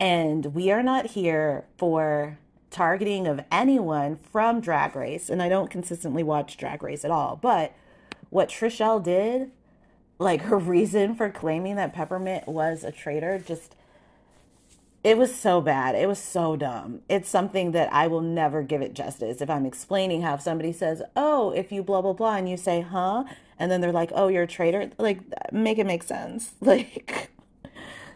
and 0.00 0.54
we 0.54 0.70
are 0.70 0.82
not 0.82 1.08
here 1.08 1.66
for 1.76 2.38
targeting 2.72 3.26
of 3.26 3.44
anyone 3.52 4.16
from 4.16 4.60
Drag 4.60 4.96
Race. 4.96 5.28
And 5.28 5.42
I 5.42 5.48
don't 5.48 5.70
consistently 5.70 6.22
watch 6.22 6.56
Drag 6.56 6.82
Race 6.82 7.04
at 7.04 7.10
all. 7.10 7.38
But 7.40 7.74
what 8.30 8.48
Trishelle 8.48 9.02
did, 9.02 9.50
like 10.18 10.42
her 10.42 10.58
reason 10.58 11.14
for 11.14 11.30
claiming 11.30 11.76
that 11.76 11.94
Peppermint 11.94 12.48
was 12.48 12.82
a 12.82 12.90
traitor, 12.90 13.38
just 13.38 13.76
it 15.04 15.18
was 15.18 15.34
so 15.34 15.60
bad. 15.60 15.96
It 15.96 16.06
was 16.06 16.20
so 16.20 16.54
dumb. 16.54 17.00
It's 17.08 17.28
something 17.28 17.72
that 17.72 17.92
I 17.92 18.06
will 18.06 18.20
never 18.20 18.62
give 18.62 18.82
it 18.82 18.94
justice. 18.94 19.40
If 19.40 19.50
I'm 19.50 19.66
explaining 19.66 20.22
how 20.22 20.34
if 20.34 20.42
somebody 20.42 20.72
says, 20.72 21.02
"Oh, 21.16 21.50
if 21.50 21.72
you 21.72 21.82
blah 21.82 22.02
blah 22.02 22.12
blah," 22.12 22.36
and 22.36 22.48
you 22.48 22.56
say, 22.56 22.82
"Huh," 22.82 23.24
and 23.58 23.70
then 23.70 23.80
they're 23.80 23.92
like, 23.92 24.12
"Oh, 24.14 24.28
you're 24.28 24.44
a 24.44 24.46
traitor," 24.46 24.90
like 24.98 25.18
make 25.52 25.78
it 25.78 25.86
make 25.86 26.04
sense. 26.04 26.52
Like, 26.60 27.31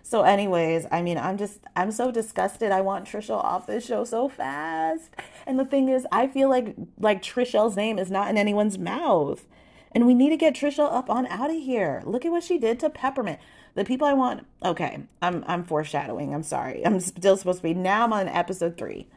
so, 0.08 0.22
anyways, 0.22 0.86
I 0.92 1.02
mean, 1.02 1.18
I'm 1.18 1.36
just 1.36 1.58
I'm 1.74 1.90
so 1.90 2.12
disgusted. 2.12 2.70
I 2.70 2.80
want 2.80 3.08
Trishelle 3.08 3.42
off 3.42 3.66
this 3.66 3.84
show 3.84 4.04
so 4.04 4.28
fast. 4.28 5.10
And 5.48 5.58
the 5.58 5.64
thing 5.64 5.88
is, 5.88 6.06
I 6.12 6.28
feel 6.28 6.48
like 6.48 6.76
like 6.96 7.22
Trishelle's 7.22 7.74
name 7.74 7.98
is 7.98 8.08
not 8.08 8.30
in 8.30 8.38
anyone's 8.38 8.78
mouth. 8.78 9.44
And 9.90 10.06
we 10.06 10.14
need 10.14 10.30
to 10.30 10.36
get 10.36 10.54
Trishelle 10.54 10.92
up 10.92 11.10
on 11.10 11.26
out 11.26 11.50
of 11.50 11.56
here. 11.56 12.04
Look 12.06 12.24
at 12.24 12.30
what 12.30 12.44
she 12.44 12.56
did 12.56 12.78
to 12.80 12.88
Peppermint 12.88 13.40
the 13.74 13.84
people 13.84 14.06
I 14.06 14.12
want. 14.12 14.46
Okay, 14.64 15.00
I'm 15.20 15.42
I'm 15.48 15.64
foreshadowing. 15.64 16.32
I'm 16.32 16.44
sorry. 16.44 16.86
I'm 16.86 17.00
still 17.00 17.36
supposed 17.36 17.58
to 17.58 17.62
be. 17.64 17.74
Now 17.74 18.04
I'm 18.04 18.12
on 18.12 18.28
episode 18.28 18.78
three. 18.78 19.08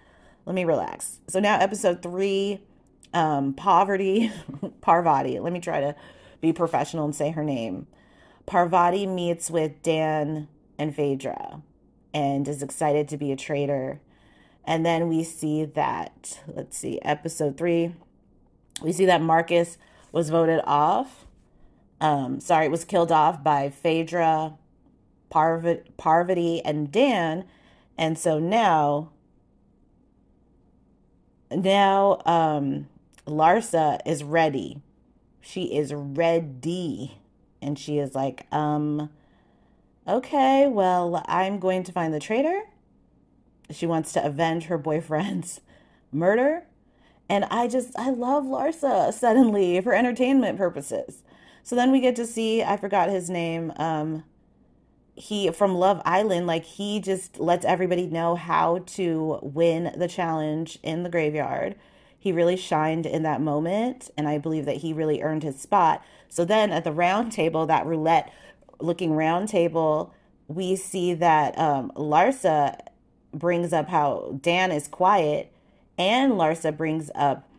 Let 0.48 0.56
me 0.56 0.66
relax. 0.66 1.20
So 1.28 1.40
now 1.40 1.60
episode 1.60 2.02
three, 2.02 2.62
um, 3.14 3.54
poverty, 3.54 4.32
Parvati. 4.82 5.40
Let 5.40 5.54
me 5.54 5.60
try 5.60 5.82
to 5.82 5.96
be 6.42 6.52
professional 6.52 7.06
and 7.06 7.14
say 7.14 7.30
her 7.30 7.44
name. 7.44 7.86
Parvati 8.48 9.06
meets 9.06 9.52
with 9.52 9.84
Dan 9.84 10.48
and 10.80 10.96
Phaedra, 10.96 11.62
and 12.16 12.48
is 12.48 12.64
excited 12.64 13.08
to 13.10 13.18
be 13.18 13.32
a 13.32 13.36
traitor. 13.36 14.02
And 14.66 14.84
then 14.84 15.08
we 15.08 15.24
see 15.24 15.64
that. 15.66 16.40
Let's 16.48 16.76
see, 16.76 17.00
episode 17.04 17.56
three. 17.56 17.94
We 18.82 18.92
see 18.92 19.06
that 19.06 19.22
Marcus 19.22 19.78
was 20.12 20.32
voted 20.32 20.62
off 20.64 21.28
um, 22.02 22.40
sorry, 22.40 22.70
was 22.70 22.86
killed 22.86 23.12
off 23.12 23.44
by 23.44 23.70
Phaedra, 23.70 24.54
Parvati, 25.30 25.82
Parvati, 25.98 26.64
and 26.64 26.92
Dan. 26.92 27.46
And 27.98 28.18
so 28.18 28.40
now, 28.40 29.12
now 31.52 32.22
um, 32.26 32.88
Larsa 33.28 34.00
is 34.06 34.24
ready. 34.24 34.82
She 35.42 35.76
is 35.76 35.94
ready. 35.94 37.18
And 37.62 37.78
she 37.78 37.98
is 38.00 38.16
like, 38.16 38.46
um, 38.54 39.10
okay, 40.10 40.68
well, 40.68 41.24
I'm 41.28 41.60
going 41.60 41.84
to 41.84 41.92
find 41.92 42.14
the 42.14 42.20
traitor. 42.20 42.64
She 43.72 43.86
wants 43.86 44.12
to 44.14 44.26
avenge 44.26 44.66
her 44.66 44.78
boyfriend's 44.78 45.62
murder. 46.12 46.64
And 47.30 47.46
I 47.46 47.68
just, 47.68 47.98
I 47.98 48.10
love 48.10 48.44
Larsa 48.44 49.14
suddenly 49.14 49.80
for 49.82 49.94
entertainment 49.94 50.58
purposes. 50.58 51.24
So 51.62 51.76
then 51.76 51.92
we 51.92 52.00
get 52.00 52.16
to 52.16 52.26
see, 52.26 52.64
I 52.64 52.78
forgot 52.78 53.10
his 53.10 53.30
name, 53.30 53.72
um, 53.76 54.24
he 55.14 55.52
from 55.52 55.76
Love 55.76 56.02
Island, 56.06 56.48
like 56.48 56.64
he 56.64 57.00
just 57.00 57.40
lets 57.40 57.66
everybody 57.66 58.08
know 58.08 58.36
how 58.36 58.80
to 58.88 59.38
win 59.42 59.94
the 59.96 60.08
challenge 60.08 60.80
in 60.82 61.04
the 61.04 61.10
graveyard. 61.10 61.76
He 62.18 62.32
really 62.32 62.56
shined 62.56 63.06
in 63.06 63.24
that 63.24 63.42
moment, 63.42 64.10
and 64.18 64.28
I 64.28 64.38
believe 64.38 64.66
that 64.66 64.78
he 64.78 64.94
really 64.94 65.22
earned 65.22 65.44
his 65.44 65.60
spot. 65.60 66.04
So 66.30 66.46
then 66.46 66.72
at 66.72 66.86
the 66.86 66.92
round 66.92 67.32
table, 67.34 67.66
that 67.66 67.86
roulette 67.86 68.32
looking 68.80 69.14
round 69.14 69.50
table, 69.50 70.14
we 70.48 70.76
see 70.76 71.14
that 71.14 71.58
um, 71.58 71.92
Larsa 71.96 72.80
brings 73.34 73.74
up 73.74 73.90
how 73.90 74.38
Dan 74.42 74.72
is 74.72 74.88
quiet, 74.88 75.52
and 75.98 76.34
Larsa 76.34 76.76
brings 76.76 77.12
up 77.16 77.50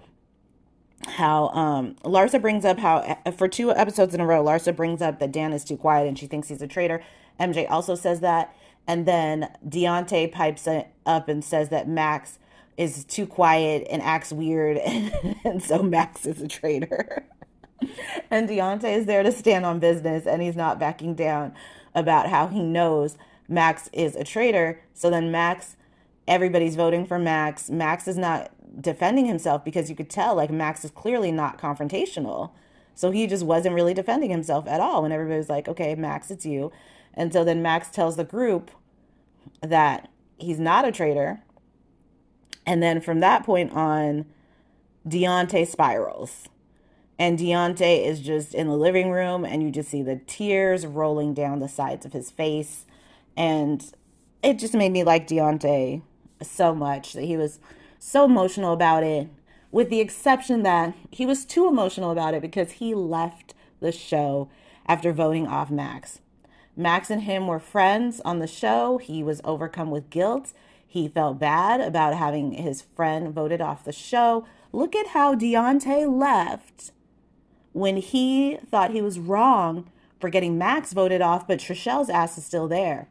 how 1.09 1.49
um 1.49 1.95
Larsa 2.05 2.41
brings 2.41 2.65
up 2.65 2.79
how 2.79 3.19
uh, 3.25 3.31
for 3.31 3.49
two 3.49 3.73
episodes 3.73 4.15
in 4.15 4.21
a 4.21 4.27
row 4.27 4.45
Larsa 4.45 4.75
brings 4.75 5.01
up 5.01 5.19
that 5.19 5.33
Dan 5.33 5.53
is 5.53 5.65
too 5.65 5.77
quiet 5.77 6.07
and 6.07 6.19
she 6.19 6.27
thinks 6.27 6.49
he's 6.49 6.63
a 6.63 6.67
traitor. 6.67 7.03
MJ 7.39 7.67
also 7.71 7.95
says 7.95 8.21
that 8.21 8.55
and 8.87 9.07
then 9.07 9.51
Deontay 9.67 10.31
pipes 10.33 10.69
up 11.07 11.29
and 11.29 11.43
says 11.45 11.71
that 11.71 11.89
Max 11.89 12.39
is 12.77 13.05
too 13.05 13.27
quiet 13.27 13.87
and 13.91 14.03
acts 14.03 14.33
weird 14.33 14.77
and, 14.79 15.37
and 15.45 15.63
so 15.63 15.83
Max 15.83 16.27
is 16.27 16.43
a 16.43 16.49
traitor. 16.49 17.25
and 18.31 18.49
Deontay 18.49 18.97
is 18.97 19.07
there 19.07 19.23
to 19.23 19.33
stand 19.33 19.65
on 19.65 19.79
business 19.79 20.27
and 20.27 20.43
he's 20.43 20.57
not 20.57 20.79
backing 20.79 21.15
down 21.15 21.55
about 21.95 22.29
how 22.29 22.47
he 22.47 22.63
knows 22.63 23.17
Max 23.49 23.89
is 23.93 24.15
a 24.15 24.25
traitor. 24.25 24.81
So 24.95 25.11
then 25.11 25.31
Max 25.31 25.77
everybody's 26.31 26.77
voting 26.77 27.05
for 27.05 27.19
Max. 27.19 27.69
Max 27.69 28.07
is 28.07 28.17
not 28.17 28.53
defending 28.81 29.27
himself 29.27 29.65
because 29.65 29.91
you 29.91 29.97
could 29.97 30.09
tell 30.09 30.37
like 30.37 30.51
Max 30.51 30.85
is 30.85 30.93
clearly 30.93 31.33
not 31.33 31.59
confrontational. 31.59 32.53
So 32.95 33.11
he 33.11 33.27
just 33.27 33.45
wasn't 33.45 33.75
really 33.75 33.95
defending 33.95 34.31
himself 34.31 34.69
at 34.69 34.81
all. 34.81 35.05
And 35.05 35.13
everybody's 35.13 35.49
like, 35.49 35.69
okay, 35.69 35.95
Max, 35.95 36.31
it's 36.31 36.47
you. 36.47 36.71
And 37.15 37.33
so 37.33 37.45
then 37.45 37.63
Max 37.63 37.91
tells 37.91 38.17
the 38.17 38.25
group 38.25 38.71
that 39.61 40.09
he's 40.39 40.61
not 40.61 40.85
a 40.87 40.93
traitor. 40.93 41.41
And 42.65 42.83
then 42.83 43.01
from 43.01 43.21
that 43.21 43.45
point 43.45 43.73
on, 43.73 44.27
Deontay 45.09 45.67
spirals. 45.67 46.50
And 47.21 47.39
Deontay 47.39 48.07
is 48.07 48.21
just 48.21 48.55
in 48.55 48.67
the 48.67 48.77
living 48.79 49.11
room, 49.11 49.45
and 49.45 49.63
you 49.63 49.71
just 49.71 49.91
see 49.91 50.01
the 50.01 50.23
tears 50.27 50.87
rolling 50.87 51.35
down 51.35 51.59
the 51.59 51.69
sides 51.69 52.07
of 52.07 52.15
his 52.15 52.31
face. 52.31 52.87
And 53.37 53.85
it 54.43 54.59
just 54.59 54.73
made 54.73 54.91
me 54.91 55.05
like 55.05 55.29
Deontay 55.29 56.01
so 56.41 56.75
much 56.75 57.13
that 57.13 57.25
he 57.25 57.37
was 57.37 57.61
so 57.99 58.25
emotional 58.25 58.73
about 58.73 59.03
it, 59.03 59.29
with 59.71 59.91
the 59.91 60.01
exception 60.01 60.63
that 60.63 60.95
he 61.11 61.27
was 61.27 61.45
too 61.45 61.69
emotional 61.69 62.11
about 62.11 62.33
it 62.33 62.41
because 62.41 62.73
he 62.73 62.95
left 62.95 63.53
the 63.81 63.93
show 63.93 64.49
after 64.87 65.13
voting 65.13 65.47
off 65.47 65.71
Max. 65.71 66.21
Max 66.75 67.11
and 67.11 67.25
him 67.25 67.47
were 67.47 67.59
friends 67.59 68.23
on 68.25 68.39
the 68.39 68.47
show. 68.47 68.97
He 68.97 69.23
was 69.23 69.43
overcome 69.45 69.91
with 69.91 70.09
guilt. 70.09 70.55
He 70.87 71.07
felt 71.07 71.39
bad 71.39 71.83
about 71.83 72.15
having 72.15 72.53
his 72.53 72.81
friend 72.81 73.35
voted 73.35 73.61
off 73.61 73.85
the 73.85 73.93
show. 73.93 74.47
Look 74.73 74.97
at 74.97 75.09
how 75.09 75.35
Deontay 75.35 76.11
left 76.11 76.93
when 77.81 77.97
he 77.97 78.59
thought 78.71 78.93
he 78.93 79.03
was 79.03 79.19
wrong 79.19 79.91
for 80.21 80.29
getting 80.29 80.59
Max 80.59 80.93
voted 80.93 81.23
off, 81.23 81.49
but 81.49 81.59
Trishelle's 81.59 82.11
ass 82.11 82.37
is 82.39 82.45
still 82.45 82.69
there. 82.69 83.09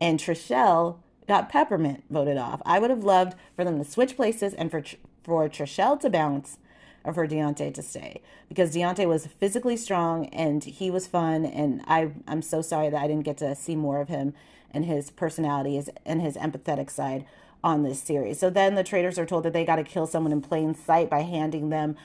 And 0.00 0.18
Trishelle 0.18 0.98
got 1.26 1.48
Peppermint 1.48 2.04
voted 2.10 2.36
off. 2.36 2.60
I 2.66 2.78
would 2.78 2.90
have 2.90 3.04
loved 3.04 3.34
for 3.54 3.64
them 3.64 3.78
to 3.78 3.84
switch 3.88 4.16
places 4.16 4.52
and 4.54 4.70
for 4.70 4.82
for 5.22 5.48
Trishelle 5.48 5.98
to 6.00 6.10
bounce 6.10 6.58
or 7.02 7.12
for 7.12 7.26
Deontay 7.26 7.74
to 7.74 7.82
stay 7.82 8.20
because 8.48 8.74
Deontay 8.74 9.08
was 9.08 9.26
physically 9.26 9.76
strong 9.76 10.26
and 10.26 10.62
he 10.62 10.88
was 10.88 11.08
fun 11.08 11.44
and 11.44 11.82
I 11.88 12.12
I'm 12.28 12.42
so 12.42 12.62
sorry 12.62 12.90
that 12.90 13.02
I 13.02 13.08
didn't 13.08 13.24
get 13.24 13.38
to 13.38 13.56
see 13.56 13.74
more 13.74 14.00
of 14.00 14.08
him 14.08 14.34
and 14.70 14.84
his 14.84 15.10
personality 15.10 15.82
and 16.04 16.22
his 16.22 16.36
empathetic 16.36 16.90
side 16.90 17.24
on 17.64 17.82
this 17.82 18.00
series. 18.00 18.38
So 18.38 18.50
then 18.50 18.76
the 18.76 18.84
traitors 18.84 19.18
are 19.18 19.26
told 19.26 19.44
that 19.44 19.52
they 19.52 19.64
got 19.64 19.76
to 19.76 19.84
kill 19.84 20.06
someone 20.06 20.32
in 20.32 20.42
plain 20.42 20.74
sight 20.74 21.10
by 21.10 21.22
handing 21.22 21.70
them 21.70 21.96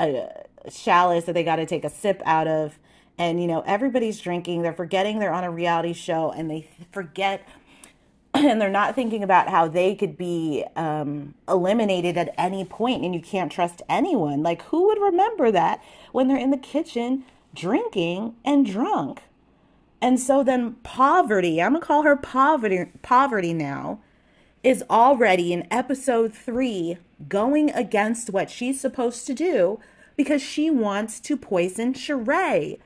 a 0.00 0.46
chalice 0.70 1.24
that 1.24 1.32
they 1.32 1.44
got 1.44 1.56
to 1.56 1.66
take 1.66 1.84
a 1.84 1.90
sip 1.90 2.22
out 2.24 2.48
of. 2.48 2.78
And, 3.18 3.40
you 3.40 3.46
know, 3.46 3.62
everybody's 3.66 4.20
drinking. 4.20 4.62
They're 4.62 4.72
forgetting 4.72 5.18
they're 5.18 5.32
on 5.32 5.44
a 5.44 5.50
reality 5.50 5.92
show 5.92 6.30
and 6.30 6.50
they 6.50 6.68
forget 6.90 7.46
and 8.34 8.60
they're 8.60 8.70
not 8.70 8.94
thinking 8.94 9.22
about 9.22 9.48
how 9.48 9.68
they 9.68 9.94
could 9.94 10.16
be 10.16 10.64
um, 10.76 11.34
eliminated 11.48 12.16
at 12.16 12.34
any 12.38 12.64
point 12.64 13.04
and 13.04 13.14
you 13.14 13.20
can't 13.20 13.50
trust 13.50 13.82
anyone. 13.88 14.42
Like, 14.42 14.62
who 14.62 14.86
would 14.86 14.98
remember 14.98 15.50
that 15.50 15.82
when 16.12 16.28
they're 16.28 16.36
in 16.38 16.50
the 16.50 16.56
kitchen 16.56 17.24
drinking 17.54 18.36
and 18.44 18.64
drunk? 18.64 19.22
And 20.00 20.18
so 20.18 20.42
then 20.42 20.74
poverty, 20.82 21.60
I'm 21.60 21.74
to 21.74 21.80
call 21.80 22.02
her 22.02 22.16
poverty 22.16 22.86
poverty 23.02 23.52
now, 23.52 24.00
is 24.62 24.84
already 24.90 25.52
in 25.52 25.66
episode 25.70 26.34
3 26.34 26.98
going 27.28 27.70
against 27.70 28.30
what 28.30 28.50
she's 28.50 28.80
supposed 28.80 29.26
to 29.26 29.34
do 29.34 29.80
because 30.16 30.42
she 30.42 30.70
wants 30.70 31.18
to 31.20 31.36
poison 31.36 31.94
Sheree. 31.94 32.78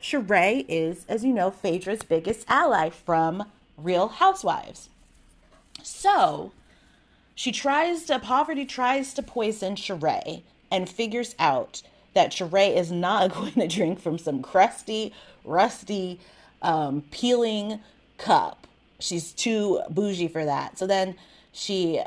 Sheree 0.00 0.64
is, 0.68 1.04
as 1.08 1.24
you 1.24 1.32
know, 1.32 1.50
Phaedra's 1.50 2.02
biggest 2.02 2.44
ally 2.48 2.90
from 2.90 3.44
Real 3.76 4.08
Housewives. 4.08 4.88
So, 5.82 6.52
she 7.34 7.52
tries 7.52 8.04
to, 8.04 8.18
Poverty 8.18 8.64
tries 8.64 9.12
to 9.14 9.22
poison 9.22 9.74
Sheree 9.74 10.42
and 10.70 10.88
figures 10.88 11.34
out 11.38 11.82
that 12.14 12.30
Sheree 12.30 12.76
is 12.76 12.92
not 12.92 13.34
going 13.34 13.52
to 13.54 13.66
drink 13.66 14.00
from 14.00 14.18
some 14.18 14.42
crusty, 14.42 15.12
rusty, 15.44 16.20
um, 16.62 17.02
peeling 17.10 17.80
cup. 18.16 18.66
She's 19.00 19.32
too 19.32 19.82
bougie 19.90 20.28
for 20.28 20.44
that. 20.44 20.78
So 20.78 20.86
then 20.86 21.16
she, 21.52 22.00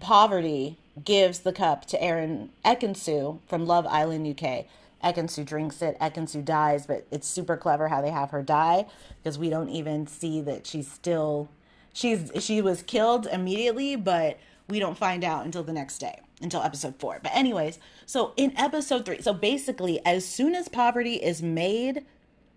Poverty, 0.00 0.76
gives 1.04 1.40
the 1.40 1.52
cup 1.52 1.86
to 1.86 2.02
Aaron 2.02 2.50
Ekin-Su 2.64 3.40
from 3.46 3.66
Love 3.66 3.86
Island 3.86 4.26
UK. 4.28 4.66
Ekin-Su 5.02 5.44
drinks 5.44 5.82
it. 5.82 5.98
Ekin-Su 6.00 6.42
dies, 6.42 6.86
but 6.86 7.06
it's 7.10 7.26
super 7.26 7.56
clever 7.56 7.88
how 7.88 8.00
they 8.00 8.10
have 8.10 8.30
her 8.30 8.42
die 8.42 8.86
because 9.22 9.38
we 9.38 9.50
don't 9.50 9.68
even 9.68 10.06
see 10.06 10.40
that 10.42 10.66
she's 10.66 10.90
still 10.90 11.48
she's 11.92 12.30
she 12.40 12.60
was 12.62 12.82
killed 12.82 13.26
immediately, 13.30 13.96
but 13.96 14.38
we 14.68 14.78
don't 14.78 14.96
find 14.96 15.24
out 15.24 15.44
until 15.44 15.62
the 15.62 15.72
next 15.72 15.98
day, 15.98 16.20
until 16.40 16.62
episode 16.62 16.94
4. 16.98 17.20
But 17.22 17.34
anyways, 17.34 17.78
so 18.06 18.32
in 18.36 18.56
episode 18.56 19.04
3, 19.04 19.20
so 19.20 19.34
basically 19.34 20.04
as 20.06 20.26
soon 20.26 20.54
as 20.54 20.68
Poverty 20.68 21.14
is 21.16 21.42
made 21.42 22.04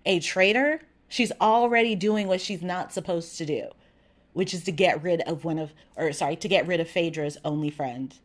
a 0.05 0.19
traitor, 0.19 0.81
She's 1.09 1.31
already 1.39 1.95
doing 1.95 2.27
what 2.27 2.41
she's 2.41 2.61
not 2.61 2.93
supposed 2.93 3.37
to 3.37 3.45
do, 3.45 3.69
which 4.33 4.53
is 4.53 4.63
to 4.65 4.71
get 4.71 5.01
rid 5.01 5.21
of 5.21 5.45
one 5.45 5.57
of, 5.57 5.73
or 5.95 6.11
sorry, 6.11 6.35
to 6.37 6.47
get 6.47 6.67
rid 6.67 6.79
of 6.79 6.89
Phaedra's 6.89 7.37
only 7.45 7.69
friend. 7.69 8.15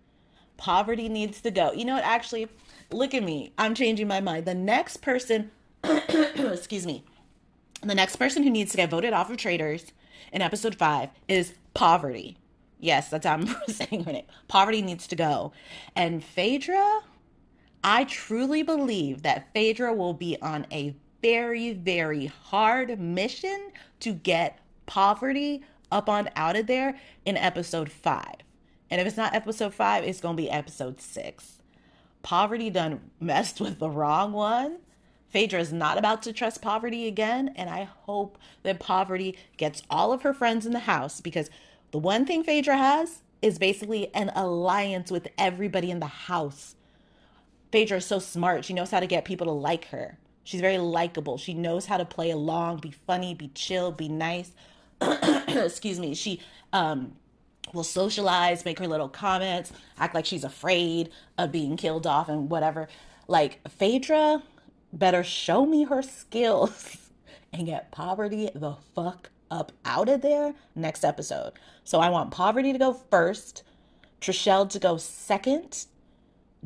Poverty 0.56 1.08
needs 1.08 1.40
to 1.40 1.50
go. 1.50 1.72
You 1.72 1.84
know 1.84 1.94
what? 1.94 2.04
Actually, 2.04 2.48
look 2.90 3.14
at 3.14 3.22
me. 3.22 3.52
I'm 3.58 3.74
changing 3.74 4.08
my 4.08 4.20
mind. 4.20 4.44
The 4.44 4.54
next 4.54 4.98
person, 4.98 5.50
excuse 5.84 6.86
me, 6.86 7.04
the 7.82 7.94
next 7.94 8.16
person 8.16 8.42
who 8.42 8.50
needs 8.50 8.70
to 8.72 8.76
get 8.76 8.90
voted 8.90 9.12
off 9.12 9.30
of 9.30 9.36
Traitors 9.36 9.92
in 10.32 10.42
episode 10.42 10.74
five 10.74 11.10
is 11.28 11.54
Poverty. 11.74 12.36
Yes, 12.78 13.08
that's 13.08 13.26
how 13.26 13.34
I'm 13.34 13.46
saying 13.68 14.04
her 14.04 14.12
name. 14.12 14.24
Poverty 14.48 14.82
needs 14.82 15.06
to 15.08 15.16
go. 15.16 15.52
And 15.94 16.22
Phaedra, 16.22 17.00
I 17.82 18.04
truly 18.04 18.62
believe 18.62 19.22
that 19.22 19.52
Phaedra 19.52 19.92
will 19.94 20.14
be 20.14 20.36
on 20.40 20.66
a 20.70 20.94
very, 21.22 21.72
very 21.72 22.26
hard 22.26 22.98
mission 23.00 23.70
to 24.00 24.12
get 24.12 24.58
poverty 24.86 25.62
up 25.90 26.08
on 26.08 26.28
out 26.36 26.56
of 26.56 26.66
there 26.66 26.98
in 27.24 27.36
episode 27.36 27.90
five. 27.90 28.36
And 28.90 29.00
if 29.00 29.06
it's 29.06 29.16
not 29.16 29.34
episode 29.34 29.72
five, 29.72 30.04
it's 30.04 30.20
going 30.20 30.36
to 30.36 30.42
be 30.42 30.50
episode 30.50 31.00
six. 31.00 31.62
Poverty 32.22 32.70
done 32.70 33.00
messed 33.20 33.60
with 33.60 33.78
the 33.78 33.88
wrong 33.88 34.32
one. 34.32 34.78
Phaedra 35.30 35.60
is 35.60 35.72
not 35.72 35.96
about 35.96 36.22
to 36.24 36.32
trust 36.32 36.60
poverty 36.60 37.06
again. 37.06 37.54
And 37.56 37.70
I 37.70 37.84
hope 37.84 38.36
that 38.64 38.80
poverty 38.80 39.38
gets 39.56 39.82
all 39.88 40.12
of 40.12 40.22
her 40.22 40.34
friends 40.34 40.66
in 40.66 40.72
the 40.72 40.80
house 40.80 41.20
because 41.20 41.48
the 41.90 41.98
one 41.98 42.26
thing 42.26 42.44
Phaedra 42.44 42.76
has 42.76 43.22
is 43.40 43.58
basically 43.58 44.14
an 44.14 44.30
alliance 44.34 45.10
with 45.10 45.28
everybody 45.38 45.90
in 45.90 46.00
the 46.00 46.06
house. 46.06 46.76
Phaedra 47.72 47.98
is 47.98 48.06
so 48.06 48.18
smart. 48.18 48.64
She 48.64 48.74
knows 48.74 48.90
how 48.90 49.00
to 49.00 49.06
get 49.06 49.24
people 49.24 49.46
to 49.46 49.52
like 49.52 49.86
her. 49.86 50.18
She's 50.44 50.60
very 50.60 50.78
likable. 50.78 51.38
She 51.38 51.54
knows 51.54 51.86
how 51.86 51.96
to 51.96 52.04
play 52.04 52.30
along, 52.30 52.78
be 52.78 52.90
funny, 52.90 53.34
be 53.34 53.48
chill, 53.48 53.92
be 53.92 54.08
nice. 54.08 54.52
Excuse 55.48 55.98
me. 55.98 56.14
She 56.14 56.40
um 56.72 57.12
will 57.72 57.84
socialize, 57.84 58.64
make 58.64 58.78
her 58.78 58.88
little 58.88 59.08
comments, 59.08 59.72
act 59.98 60.14
like 60.14 60.26
she's 60.26 60.44
afraid 60.44 61.10
of 61.38 61.52
being 61.52 61.76
killed 61.76 62.06
off 62.06 62.28
and 62.28 62.50
whatever. 62.50 62.88
Like 63.28 63.60
Phaedra 63.68 64.42
better 64.92 65.24
show 65.24 65.64
me 65.64 65.84
her 65.84 66.02
skills 66.02 66.96
and 67.52 67.66
get 67.66 67.90
poverty 67.90 68.50
the 68.54 68.76
fuck 68.94 69.30
up 69.50 69.72
out 69.84 70.08
of 70.08 70.22
there 70.22 70.54
next 70.74 71.04
episode. 71.04 71.52
So 71.84 72.00
I 72.00 72.10
want 72.10 72.30
poverty 72.30 72.72
to 72.72 72.78
go 72.78 72.92
first, 72.92 73.62
Trishelle 74.20 74.68
to 74.70 74.78
go 74.78 74.96
second, 74.96 75.86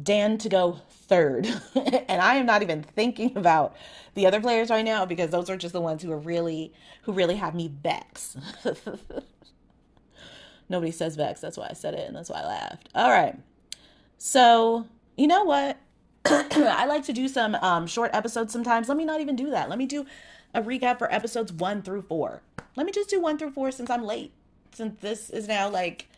Dan 0.00 0.38
to 0.38 0.48
go 0.48 0.80
third. 0.90 1.46
and 1.74 2.20
I 2.20 2.37
am 2.37 2.46
not 2.46 2.62
even 2.62 2.82
thinking 2.82 3.37
about 3.37 3.76
the 4.14 4.26
other 4.26 4.40
players 4.40 4.70
right 4.70 4.85
now 4.85 5.04
because 5.04 5.30
those 5.30 5.48
are 5.48 5.56
just 5.56 5.72
the 5.72 5.80
ones 5.80 6.02
who 6.02 6.12
are 6.12 6.18
really 6.18 6.72
who 7.02 7.12
really 7.12 7.37
have 7.37 7.54
me 7.54 7.70
vex. 7.82 8.37
Nobody 10.68 10.90
says 10.90 11.16
vex, 11.16 11.40
that's 11.40 11.56
why 11.56 11.68
I 11.70 11.74
said 11.74 11.94
it 11.94 12.09
and 12.09 12.16
that's 12.16 12.28
why 12.28 12.40
I 12.40 12.46
laughed. 12.46 12.88
All 12.94 13.11
right. 13.11 13.38
So, 14.18 14.87
you 15.16 15.26
know 15.26 15.44
what? 15.44 15.78
I 16.24 16.87
like 16.87 17.04
to 17.04 17.12
do 17.12 17.28
some 17.28 17.54
um, 17.56 17.87
short 17.87 18.11
episodes 18.12 18.52
sometimes. 18.52 18.88
Let 18.88 18.96
me 18.96 19.04
not 19.04 19.20
even 19.20 19.37
do 19.37 19.50
that. 19.50 19.68
Let 19.68 19.78
me 19.78 19.87
do 19.87 20.06
a 20.54 20.62
recap 20.62 20.98
for 20.98 21.12
episodes 21.12 21.52
1 21.52 21.82
through 21.82 22.02
4. 22.02 22.42
Let 22.74 22.87
me 22.87 22.92
just 22.92 23.11
do 23.11 23.20
1 23.20 23.38
through 23.38 23.52
4 23.52 23.70
since 23.70 23.90
I'm 23.90 24.04
late. 24.04 24.32
Since 24.72 25.00
this 25.00 25.30
is 25.30 25.46
now 25.46 25.70
like 25.70 26.09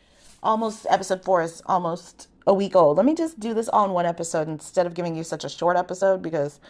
almost 0.42 0.86
episode 0.88 1.24
4 1.24 1.42
is 1.42 1.62
almost 1.66 2.28
a 2.46 2.54
week 2.54 2.74
old. 2.74 2.96
Let 2.96 3.06
me 3.06 3.14
just 3.14 3.38
do 3.38 3.54
this 3.54 3.68
all 3.68 3.84
in 3.84 3.92
one 3.92 4.06
episode 4.06 4.48
instead 4.48 4.86
of 4.86 4.94
giving 4.94 5.14
you 5.14 5.24
such 5.24 5.44
a 5.44 5.48
short 5.48 5.76
episode 5.76 6.22
because 6.22 6.60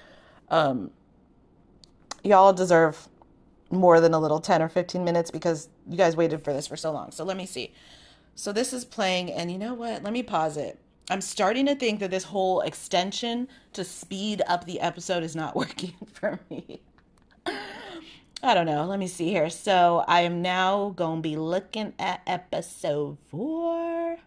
um, 0.50 0.90
y'all 2.24 2.52
deserve 2.52 3.09
more 3.70 4.00
than 4.00 4.14
a 4.14 4.18
little 4.18 4.40
10 4.40 4.62
or 4.62 4.68
15 4.68 5.04
minutes 5.04 5.31
because 5.31 5.68
you 5.88 5.96
guys 5.96 6.16
waited 6.16 6.42
for 6.42 6.52
this 6.52 6.66
for 6.66 6.76
so 6.76 6.90
long. 6.90 7.11
So 7.11 7.24
let 7.24 7.37
me 7.37 7.46
see. 7.46 7.72
So 8.35 8.52
this 8.52 8.72
is 8.72 8.85
playing, 8.85 9.33
and 9.33 9.50
you 9.50 9.59
know 9.59 9.74
what? 9.74 10.02
Let 10.02 10.12
me 10.12 10.22
pause 10.22 10.57
it. 10.57 10.78
I'm 11.11 11.20
starting 11.20 11.66
to 11.66 11.74
think 11.74 12.00
that 12.00 12.11
this 12.11 12.24
whole 12.24 12.61
extension 12.61 13.48
to 13.72 13.83
speed 13.85 14.42
up 14.46 14.64
the 14.64 14.81
episode 14.81 15.22
is 15.22 15.35
not 15.35 15.57
working 15.57 15.94
for 16.12 16.40
me. 16.50 16.81
I 18.42 18.55
don't 18.55 18.66
know. 18.66 18.85
Let 18.85 18.98
me 18.98 19.09
see 19.09 19.31
here. 19.31 19.51
So 19.51 20.05
I 20.07 20.20
am 20.20 20.42
now 20.42 20.90
going 20.94 21.18
to 21.18 21.29
be 21.29 21.37
looking 21.37 21.92
at 21.98 22.22
episode 22.27 23.18
four. 23.31 24.18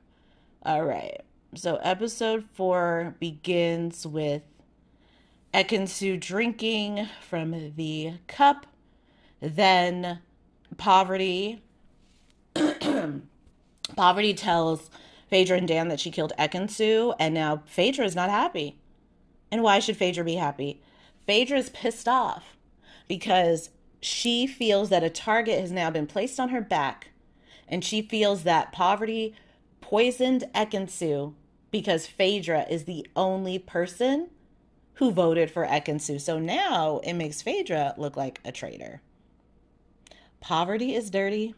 All 0.64 0.84
right. 0.84 1.22
So 1.56 1.78
episode 1.78 2.46
four 2.54 3.16
begins 3.20 4.06
with 4.06 4.42
Ekin-Su 5.54 6.18
drinking 6.18 7.08
from 7.28 7.74
the 7.76 8.14
cup. 8.28 8.68
Then 9.40 10.20
Poverty 10.78 11.62
Poverty 13.96 14.34
tells 14.34 14.90
Phaedra 15.30 15.58
and 15.58 15.68
Dan 15.68 15.88
that 15.88 16.00
she 16.00 16.12
killed 16.12 16.34
Ekin-Su, 16.38 17.14
and 17.20 17.34
now 17.34 17.64
Phaedra 17.66 18.06
is 18.06 18.16
not 18.16 18.30
happy. 18.30 18.78
And 19.52 19.64
why 19.64 19.80
should 19.80 19.98
Phaedra 19.98 20.24
be 20.24 20.36
happy? 20.36 20.82
Phaedra 21.26 21.58
is 21.58 21.70
pissed 21.70 22.08
off 22.08 22.58
because 23.08 23.70
she 24.02 24.48
feels 24.48 24.90
that 24.90 25.04
a 25.04 25.10
target 25.10 25.60
has 25.60 25.72
now 25.72 25.90
been 25.90 26.08
placed 26.08 26.40
on 26.40 26.50
her 26.50 26.62
back, 26.62 27.10
and 27.68 27.86
she 27.86 28.02
feels 28.02 28.44
that 28.44 28.72
Poverty 28.72 29.34
poisoned 29.80 30.44
Ekin-Su 30.54 31.36
because 31.70 32.08
Phaedra 32.08 32.66
is 32.70 32.84
the 32.84 33.08
only 33.16 33.60
person 33.60 34.30
who 34.96 35.12
voted 35.12 35.50
for 35.50 35.66
Ekin-Su. 35.66 36.20
So 36.20 36.38
now 36.40 37.00
it 37.04 37.14
makes 37.14 37.42
Phaedra 37.42 37.94
look 37.98 38.18
like 38.18 38.40
a 38.44 38.52
traitor. 38.52 39.02
Poverty 40.42 40.96
is 40.96 41.10
dirty. 41.10 41.56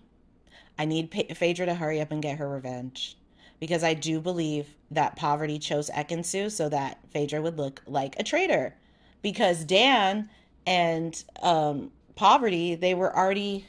I 0.77 0.85
need 0.85 1.13
Phaedra 1.35 1.65
to 1.65 1.75
hurry 1.75 2.01
up 2.01 2.11
and 2.11 2.21
get 2.21 2.37
her 2.37 2.49
revenge 2.49 3.17
because 3.59 3.83
I 3.83 3.93
do 3.93 4.19
believe 4.19 4.75
that 4.91 5.15
Poverty 5.15 5.57
chose 5.57 5.89
Ekin-Su 5.89 6.49
so 6.49 6.67
that 6.69 6.99
Phaedra 7.11 7.41
would 7.41 7.57
look 7.57 7.81
like 7.87 8.19
a 8.19 8.23
traitor. 8.23 8.75
Because 9.21 9.63
Dan 9.63 10.29
and 10.65 11.23
um, 11.41 11.91
Poverty, 12.15 12.75
they 12.75 12.93
were 12.93 13.15
already, 13.15 13.65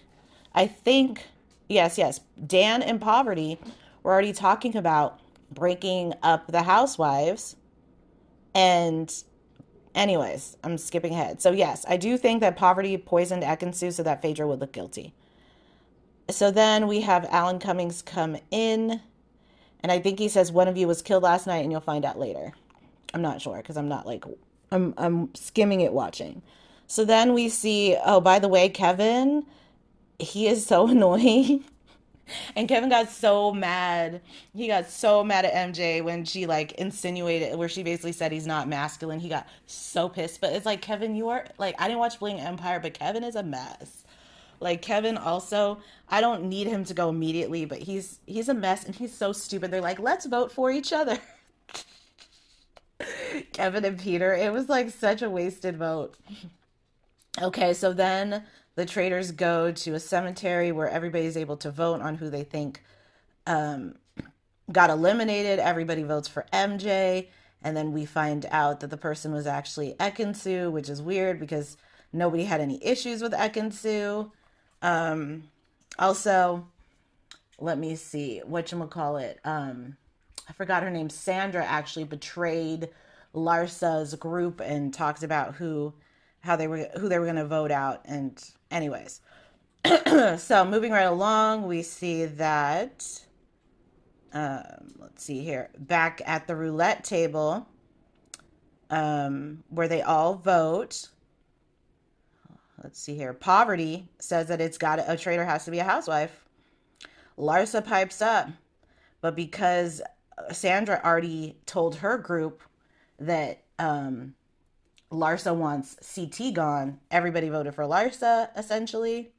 I 0.54 0.66
think 0.66 1.26
yes, 1.68 1.98
yes. 1.98 2.20
Dan 2.46 2.83
and 2.83 3.00
Poverty 3.00 3.59
were 4.02 4.12
already 4.12 4.33
talking 4.33 4.76
about 4.76 5.20
breaking 5.50 6.14
up 6.22 6.48
the 6.48 6.62
housewives. 6.62 7.57
And, 8.54 9.12
anyways, 9.94 10.57
I'm 10.62 10.78
skipping 10.78 11.12
ahead. 11.12 11.40
So, 11.40 11.50
yes, 11.50 11.85
I 11.88 11.96
do 11.96 12.16
think 12.16 12.40
that 12.40 12.57
Poverty 12.57 12.96
poisoned 12.96 13.42
Ekin-Su 13.42 13.90
so 13.90 14.02
that 14.02 14.22
Phaedra 14.22 14.46
would 14.46 14.61
look 14.61 14.72
guilty. 14.72 15.14
So 16.30 16.50
then 16.50 16.87
we 16.87 17.00
have 17.02 17.26
Alan 17.30 17.59
Cummings 17.59 18.00
come 18.00 18.37
in. 18.50 19.00
And 19.80 19.92
I 19.92 19.98
think 20.00 20.18
he 20.18 20.28
says 20.28 20.50
one 20.50 20.68
of 20.68 20.76
you 20.76 20.87
was 20.87 21.02
killed 21.02 21.22
last 21.22 21.46
night, 21.46 21.59
and 21.59 21.70
you'll 21.70 21.83
find 21.83 22.04
out 22.04 22.18
later. 22.18 22.52
I'm 23.12 23.20
not 23.22 23.42
sure 23.42 23.59
because 23.59 23.76
I'm 23.76 23.88
not 23.88 24.07
like 24.07 24.24
I'm 24.72 24.94
I'm 24.96 25.35
skimming 25.35 25.83
it 25.83 25.92
watching. 25.92 26.42
So 26.87 27.05
then 27.05 27.33
we 27.33 27.49
see, 27.49 27.97
oh, 28.05 28.20
by 28.20 28.38
the 28.38 28.49
way, 28.49 28.68
Kevin, 28.68 29.44
he 30.18 30.47
is 30.47 30.66
so 30.66 30.88
annoying. 30.88 31.64
And 32.57 32.68
Kevin 32.68 32.88
got 32.88 33.11
so 33.11 33.53
mad. 33.53 34.23
He 34.55 34.66
got 34.66 34.88
so 34.88 35.23
mad 35.23 35.44
at 35.44 35.53
MJ 35.53 36.03
when 36.03 36.25
she 36.25 36.47
like 36.47 36.73
insinuated 36.73 37.59
where 37.59 37.68
she 37.68 37.83
basically 37.83 38.12
said 38.12 38.33
he's 38.33 38.47
not 38.47 38.66
masculine. 38.66 39.20
He 39.20 39.29
got 39.29 39.47
so 39.66 40.09
pissed. 40.09 40.40
But 40.40 40.55
it's 40.55 40.64
like 40.64 40.81
Kevin, 40.81 41.14
you 41.14 41.29
are 41.29 41.47
like 41.59 41.75
I 41.79 41.87
didn't 41.87 42.01
watch 42.01 42.18
Bling 42.18 42.40
Empire, 42.40 42.81
but 42.81 42.94
Kevin 42.94 43.25
is 43.25 43.37
a 43.37 43.42
mess. 43.42 44.05
Like 44.61 44.81
Kevin 44.81 45.18
also, 45.18 45.81
I 46.09 46.23
don't 46.23 46.44
need 46.44 46.66
him 46.66 46.85
to 46.87 46.94
go 46.94 47.11
immediately, 47.11 47.66
but 47.66 47.79
he's 47.79 48.20
he's 48.27 48.49
a 48.49 48.55
mess 48.55 48.85
and 48.85 48.94
he's 48.94 49.12
so 49.12 49.33
stupid. 49.33 49.70
They're 49.70 49.83
like, 49.83 49.99
let's 49.99 50.27
vote 50.27 50.51
for 50.51 50.70
each 50.70 50.92
other. 50.92 51.18
Kevin 53.53 53.85
and 53.85 53.99
Peter, 53.99 54.35
it 54.35 54.53
was 54.53 54.68
like 54.68 54.90
such 54.90 55.20
a 55.20 55.29
wasted 55.29 55.77
vote. 55.77 56.16
Okay, 57.42 57.75
so 57.75 57.92
then 57.92 58.44
the 58.77 58.87
traders 58.87 59.33
go 59.33 59.73
to 59.73 59.94
a 59.94 60.01
cemetery 60.01 60.73
where 60.73 60.88
everybody's 60.88 61.37
able 61.37 61.57
to 61.59 61.70
vote 61.70 62.01
on 62.01 62.16
who 62.16 62.31
they 62.31 62.44
think 62.44 62.83
um, 63.47 63.97
got 64.70 64.90
eliminated. 64.90 65.59
Everybody 65.59 66.03
votes 66.03 66.29
for 66.29 66.47
MJ. 66.53 67.29
And 67.62 67.77
then 67.77 67.92
we 67.92 68.05
find 68.05 68.47
out 68.51 68.81
that 68.81 68.90
the 68.90 68.97
person 68.97 69.33
was 69.33 69.47
actually 69.47 69.94
Ekin-Su, 69.94 70.70
which 70.70 70.88
is 70.88 71.01
weird 71.01 71.40
because 71.40 71.77
nobody 72.12 72.44
had 72.44 72.61
any 72.61 72.85
issues 72.85 73.23
with 73.23 73.33
Ekin-Su. 73.33 74.31
Um, 74.83 75.44
also, 75.99 76.66
let 77.59 77.79
me 77.79 77.97
see, 77.97 78.40
what 78.44 78.70
you 78.70 78.85
call 78.87 79.16
it? 79.16 79.40
Um, 79.44 79.97
I 80.49 80.53
forgot 80.53 80.83
her 80.83 80.90
name. 80.90 81.09
Sandra 81.09 81.64
actually 81.64 82.05
betrayed 82.05 82.90
Larsa's 83.33 84.14
group 84.14 84.61
and 84.61 84.92
talked 84.92 85.23
about 85.23 85.55
who 85.55 85.94
how 86.44 86.57
they 86.57 86.68
were 86.68 86.88
who 86.98 87.09
they 87.09 87.18
were 87.18 87.24
going 87.24 87.37
to 87.37 87.46
vote 87.46 87.70
out 87.70 88.02
and 88.04 88.42
anyways. 88.70 89.20
So 90.38 90.64
moving 90.64 90.92
right 90.92 91.02
along 91.02 91.66
we 91.66 91.83
see 91.83 92.26
that 92.26 93.04
um, 94.33 94.94
let's 94.98 95.24
see 95.24 95.40
here 95.42 95.70
back 95.78 96.20
at 96.24 96.46
the 96.46 96.54
roulette 96.54 97.02
table 97.02 97.66
um, 98.90 99.64
where 99.70 99.88
they 99.88 100.02
all 100.02 100.35
vote. 100.35 101.09
Let's 102.83 103.00
see 103.00 103.16
here. 103.16 103.33
Poverty 103.33 104.09
says 104.18 104.48
that 104.48 104.61
it's 104.61 104.78
got 104.78 105.00
a 105.07 105.16
traitor 105.16 105.44
has 105.44 105.64
to 105.64 105.70
be 105.70 105.78
a 105.78 105.85
housewife. 105.85 106.44
Larsa 107.38 107.85
pipes 107.85 108.22
up 108.22 108.48
but 109.24 109.35
because 109.35 110.02
sandra 110.52 111.00
already 111.02 111.57
told 111.64 111.96
her 111.96 112.18
group 112.18 112.62
that 113.18 113.62
um, 113.78 114.35
Larsa 115.14 115.55
wants 115.55 115.96
CT 116.14 116.55
gone. 116.55 117.00
Everybody 117.11 117.48
voted 117.48 117.74
for 117.74 117.85
Larsa, 117.85 118.50
essentially. 118.57 119.33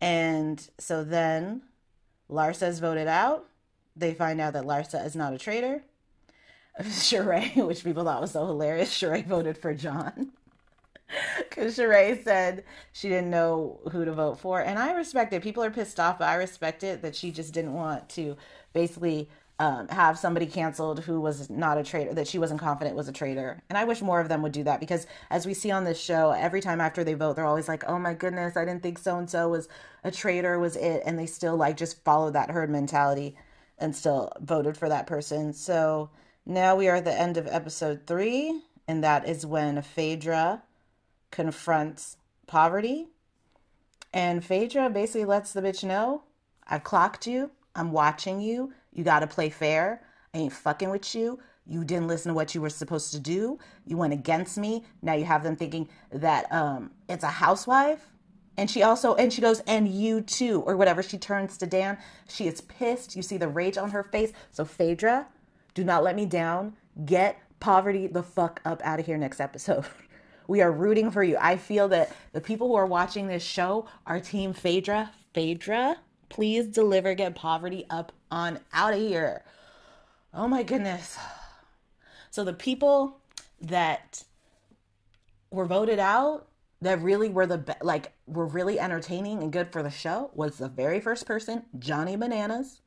And 0.00 0.68
so 0.78 1.04
then 1.04 1.62
Larsa 2.30 2.68
is 2.68 2.80
voted 2.80 3.08
out. 3.08 3.46
They 3.96 4.14
find 4.14 4.40
out 4.40 4.52
that 4.54 4.64
Larsa 4.64 5.04
is 5.04 5.14
not 5.14 5.32
a 5.32 5.38
traitor. 5.38 5.82
Sheree, 6.80 7.64
which 7.66 7.84
people 7.84 8.04
thought 8.04 8.20
was 8.20 8.32
so 8.32 8.46
hilarious, 8.46 8.96
Sheree 8.96 9.24
voted 9.24 9.58
for 9.58 9.74
John. 9.74 10.32
Because 11.38 11.76
Sheree 11.76 12.24
said 12.24 12.64
she 12.92 13.08
didn't 13.08 13.30
know 13.30 13.78
who 13.92 14.04
to 14.04 14.12
vote 14.12 14.38
for. 14.38 14.60
And 14.60 14.78
I 14.78 14.92
respect 14.94 15.32
it. 15.32 15.42
People 15.42 15.62
are 15.62 15.70
pissed 15.70 16.00
off, 16.00 16.18
but 16.18 16.28
I 16.28 16.34
respect 16.34 16.82
it 16.82 17.02
that 17.02 17.14
she 17.14 17.30
just 17.30 17.52
didn't 17.52 17.74
want 17.74 18.08
to 18.10 18.36
basically 18.72 19.28
um, 19.60 19.86
have 19.88 20.18
somebody 20.18 20.46
canceled 20.46 21.00
who 21.04 21.20
was 21.20 21.48
not 21.48 21.78
a 21.78 21.84
traitor 21.84 22.12
that 22.14 22.26
she 22.26 22.38
wasn't 22.38 22.60
confident 22.60 22.96
was 22.96 23.06
a 23.06 23.12
traitor 23.12 23.62
and 23.68 23.78
i 23.78 23.84
wish 23.84 24.02
more 24.02 24.20
of 24.20 24.28
them 24.28 24.42
would 24.42 24.50
do 24.50 24.64
that 24.64 24.80
because 24.80 25.06
as 25.30 25.46
we 25.46 25.54
see 25.54 25.70
on 25.70 25.84
this 25.84 26.00
show 26.00 26.32
every 26.32 26.60
time 26.60 26.80
after 26.80 27.04
they 27.04 27.14
vote 27.14 27.36
they're 27.36 27.44
always 27.44 27.68
like 27.68 27.84
oh 27.86 27.98
my 27.98 28.12
goodness 28.12 28.56
i 28.56 28.64
didn't 28.64 28.82
think 28.82 28.98
so 28.98 29.16
and 29.16 29.30
so 29.30 29.48
was 29.48 29.68
a 30.04 30.10
traitor 30.10 30.58
was 30.58 30.76
it? 30.76 31.02
And 31.04 31.18
they 31.18 31.26
still 31.26 31.56
like 31.56 31.76
just 31.76 32.04
follow 32.04 32.30
that 32.30 32.50
herd 32.50 32.70
mentality 32.70 33.34
and 33.78 33.96
still 33.96 34.30
voted 34.40 34.76
for 34.76 34.88
that 34.88 35.06
person. 35.06 35.52
So 35.54 36.10
now 36.46 36.76
we 36.76 36.88
are 36.88 36.96
at 36.96 37.06
the 37.06 37.18
end 37.18 37.38
of 37.38 37.48
episode 37.48 38.02
three 38.06 38.60
and 38.86 39.02
that 39.02 39.26
is 39.26 39.46
when 39.46 39.80
phaedra 39.80 40.62
confronts 41.30 42.18
poverty. 42.46 43.08
And 44.12 44.44
phaedra 44.44 44.90
basically 44.90 45.24
lets 45.24 45.52
the 45.52 45.62
bitch 45.62 45.82
know 45.82 46.22
i 46.68 46.78
clocked 46.78 47.26
you. 47.26 47.50
I'm 47.74 47.90
watching 47.90 48.40
you 48.40 48.72
you 48.94 49.04
got 49.04 49.20
to 49.20 49.26
play 49.26 49.50
fair. 49.50 50.02
I 50.32 50.38
ain't 50.38 50.52
fucking 50.52 50.90
with 50.90 51.14
you. 51.14 51.38
You 51.66 51.84
didn't 51.84 52.08
listen 52.08 52.30
to 52.30 52.34
what 52.34 52.54
you 52.54 52.60
were 52.60 52.70
supposed 52.70 53.12
to 53.12 53.20
do. 53.20 53.58
You 53.86 53.96
went 53.96 54.12
against 54.12 54.58
me. 54.58 54.84
Now 55.02 55.14
you 55.14 55.24
have 55.24 55.42
them 55.42 55.56
thinking 55.56 55.88
that 56.10 56.50
um, 56.52 56.90
it's 57.08 57.24
a 57.24 57.28
housewife. 57.28 58.06
And 58.56 58.70
she 58.70 58.82
also, 58.82 59.14
and 59.14 59.32
she 59.32 59.40
goes, 59.40 59.60
and 59.60 59.88
you 59.88 60.20
too, 60.20 60.62
or 60.66 60.76
whatever. 60.76 61.02
She 61.02 61.18
turns 61.18 61.58
to 61.58 61.66
Dan. 61.66 61.98
She 62.28 62.46
is 62.46 62.60
pissed. 62.60 63.16
You 63.16 63.22
see 63.22 63.36
the 63.36 63.48
rage 63.48 63.76
on 63.76 63.90
her 63.90 64.02
face. 64.02 64.32
So, 64.50 64.64
Phaedra, 64.64 65.26
do 65.74 65.82
not 65.82 66.04
let 66.04 66.14
me 66.14 66.26
down. 66.26 66.74
Get 67.04 67.38
poverty 67.58 68.06
the 68.06 68.22
fuck 68.22 68.60
up 68.64 68.80
out 68.84 69.00
of 69.00 69.06
here 69.06 69.16
next 69.16 69.40
episode. 69.40 69.86
we 70.46 70.60
are 70.60 70.70
rooting 70.70 71.10
for 71.10 71.24
you. 71.24 71.36
I 71.40 71.56
feel 71.56 71.88
that 71.88 72.12
the 72.32 72.40
people 72.40 72.68
who 72.68 72.74
are 72.74 72.86
watching 72.86 73.26
this 73.26 73.42
show 73.42 73.86
are 74.06 74.20
Team 74.20 74.52
Phaedra. 74.52 75.10
Phaedra, 75.32 75.96
please 76.34 76.66
deliver, 76.66 77.14
get 77.14 77.36
poverty 77.36 77.86
up 77.88 78.10
on 78.28 78.58
out 78.72 78.92
of 78.92 78.98
here. 78.98 79.44
Oh 80.32 80.48
my 80.48 80.64
goodness. 80.64 81.16
So 82.30 82.42
the 82.42 82.52
people 82.52 83.20
that 83.60 84.24
were 85.52 85.64
voted 85.64 86.00
out 86.00 86.48
that 86.80 87.00
really 87.00 87.28
were 87.28 87.46
the 87.46 87.58
be- 87.58 87.72
like 87.82 88.12
were 88.26 88.46
really 88.46 88.80
entertaining 88.80 89.44
and 89.44 89.52
good 89.52 89.72
for 89.72 89.84
the 89.84 89.90
show 89.90 90.32
was 90.34 90.58
the 90.58 90.68
very 90.68 91.00
first 91.00 91.24
person, 91.24 91.66
Johnny 91.78 92.16
Bananas. 92.16 92.80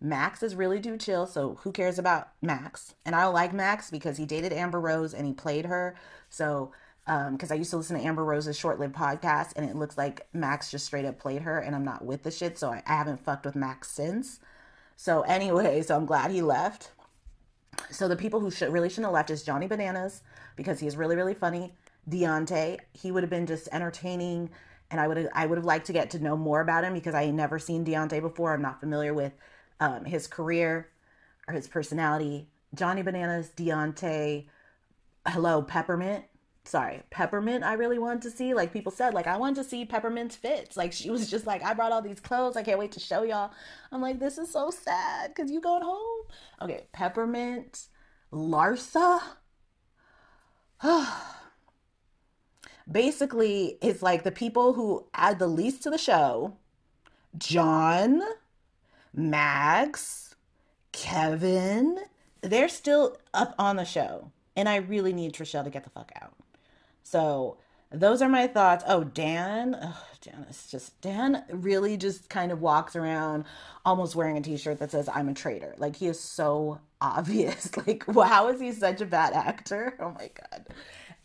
Max 0.00 0.42
is 0.42 0.54
really 0.54 0.80
too 0.80 0.96
chill, 0.96 1.26
so 1.26 1.56
who 1.60 1.72
cares 1.72 1.98
about 1.98 2.30
Max? 2.40 2.94
And 3.04 3.14
I 3.14 3.26
like 3.26 3.52
Max 3.52 3.90
because 3.90 4.16
he 4.16 4.24
dated 4.24 4.52
Amber 4.54 4.80
Rose 4.80 5.12
and 5.12 5.26
he 5.26 5.34
played 5.34 5.66
her. 5.66 5.94
So 6.30 6.72
because 7.04 7.50
um, 7.50 7.54
I 7.54 7.56
used 7.56 7.70
to 7.70 7.76
listen 7.76 7.98
to 7.98 8.04
Amber 8.04 8.24
Rose's 8.24 8.56
short-lived 8.58 8.94
podcast, 8.94 9.52
and 9.56 9.68
it 9.68 9.76
looks 9.76 9.98
like 9.98 10.26
Max 10.32 10.70
just 10.70 10.86
straight 10.86 11.04
up 11.04 11.18
played 11.18 11.42
her, 11.42 11.58
and 11.58 11.76
I'm 11.76 11.84
not 11.84 12.04
with 12.04 12.22
the 12.22 12.30
shit, 12.30 12.58
so 12.58 12.70
I, 12.70 12.82
I 12.86 12.94
haven't 12.94 13.20
fucked 13.20 13.44
with 13.44 13.54
Max 13.54 13.90
since. 13.90 14.40
So 14.96 15.20
anyway, 15.22 15.82
so 15.82 15.96
I'm 15.96 16.06
glad 16.06 16.30
he 16.30 16.40
left. 16.40 16.92
So 17.90 18.08
the 18.08 18.16
people 18.16 18.40
who 18.40 18.50
should 18.50 18.72
really 18.72 18.88
shouldn't 18.88 19.06
have 19.06 19.14
left 19.14 19.30
is 19.30 19.42
Johnny 19.42 19.66
Bananas 19.66 20.22
because 20.56 20.80
he's 20.80 20.96
really 20.96 21.16
really 21.16 21.34
funny. 21.34 21.72
Deontay, 22.08 22.78
he 22.92 23.10
would 23.10 23.22
have 23.22 23.30
been 23.30 23.46
just 23.46 23.68
entertaining, 23.72 24.48
and 24.90 25.00
I 25.00 25.08
would 25.08 25.16
have 25.18 25.28
I 25.34 25.46
would 25.46 25.58
have 25.58 25.64
liked 25.64 25.86
to 25.86 25.92
get 25.92 26.10
to 26.10 26.18
know 26.18 26.36
more 26.36 26.60
about 26.60 26.84
him 26.84 26.94
because 26.94 27.14
I 27.14 27.24
had 27.24 27.34
never 27.34 27.58
seen 27.58 27.84
Deontay 27.84 28.22
before. 28.22 28.54
I'm 28.54 28.62
not 28.62 28.80
familiar 28.80 29.12
with 29.12 29.32
um, 29.80 30.04
his 30.06 30.26
career 30.26 30.88
or 31.48 31.54
his 31.54 31.68
personality. 31.68 32.48
Johnny 32.74 33.02
Bananas, 33.02 33.50
Deontay, 33.56 34.46
hello 35.26 35.60
Peppermint 35.60 36.24
sorry, 36.64 37.02
Peppermint 37.10 37.64
I 37.64 37.74
really 37.74 37.98
wanted 37.98 38.22
to 38.22 38.30
see. 38.30 38.54
Like 38.54 38.72
people 38.72 38.92
said, 38.92 39.14
like 39.14 39.26
I 39.26 39.36
wanted 39.36 39.62
to 39.62 39.64
see 39.64 39.84
Peppermint's 39.84 40.36
fits. 40.36 40.76
Like 40.76 40.92
she 40.92 41.10
was 41.10 41.30
just 41.30 41.46
like, 41.46 41.62
I 41.62 41.74
brought 41.74 41.92
all 41.92 42.02
these 42.02 42.20
clothes. 42.20 42.56
I 42.56 42.62
can't 42.62 42.78
wait 42.78 42.92
to 42.92 43.00
show 43.00 43.22
y'all. 43.22 43.52
I'm 43.92 44.00
like, 44.02 44.18
this 44.18 44.38
is 44.38 44.50
so 44.50 44.70
sad 44.70 45.34
because 45.34 45.50
you 45.50 45.60
going 45.60 45.82
home. 45.82 46.26
Okay, 46.62 46.86
Peppermint, 46.92 47.86
Larsa. 48.32 49.20
Basically, 52.90 53.78
it's 53.80 54.02
like 54.02 54.24
the 54.24 54.32
people 54.32 54.74
who 54.74 55.06
add 55.14 55.38
the 55.38 55.46
least 55.46 55.82
to 55.84 55.90
the 55.90 55.98
show 55.98 56.56
John, 57.36 58.22
Max, 59.12 60.34
Kevin, 60.92 61.98
they're 62.42 62.68
still 62.68 63.16
up 63.32 63.54
on 63.58 63.76
the 63.76 63.84
show. 63.84 64.30
And 64.56 64.68
I 64.68 64.76
really 64.76 65.12
need 65.12 65.32
Trishelle 65.32 65.64
to 65.64 65.70
get 65.70 65.82
the 65.82 65.90
fuck 65.90 66.12
out. 66.20 66.34
So 67.04 67.58
those 67.92 68.22
are 68.22 68.28
my 68.30 68.48
thoughts. 68.48 68.84
Oh, 68.88 69.04
Dan, 69.04 69.72
Dan 70.22 70.46
is 70.50 70.66
just 70.68 71.00
Dan 71.02 71.44
really 71.52 71.96
just 71.98 72.30
kind 72.30 72.52
of 72.52 72.62
walks 72.62 72.96
around 72.96 73.44
almost 73.84 74.16
wearing 74.16 74.38
a 74.38 74.42
t-shirt 74.42 74.80
that 74.80 74.90
says 74.92 75.08
I'm 75.08 75.28
a 75.28 75.34
traitor. 75.34 75.74
Like 75.78 75.96
he 75.96 76.08
is 76.08 76.20
so 76.20 76.80
obvious. 77.02 77.76
Like 77.86 78.04
well, 78.08 78.28
how 78.28 78.48
is 78.48 78.60
he 78.60 78.72
such 78.72 79.02
a 79.02 79.06
bad 79.06 79.34
actor? 79.34 79.96
Oh 80.00 80.12
my 80.18 80.30
god. 80.50 80.66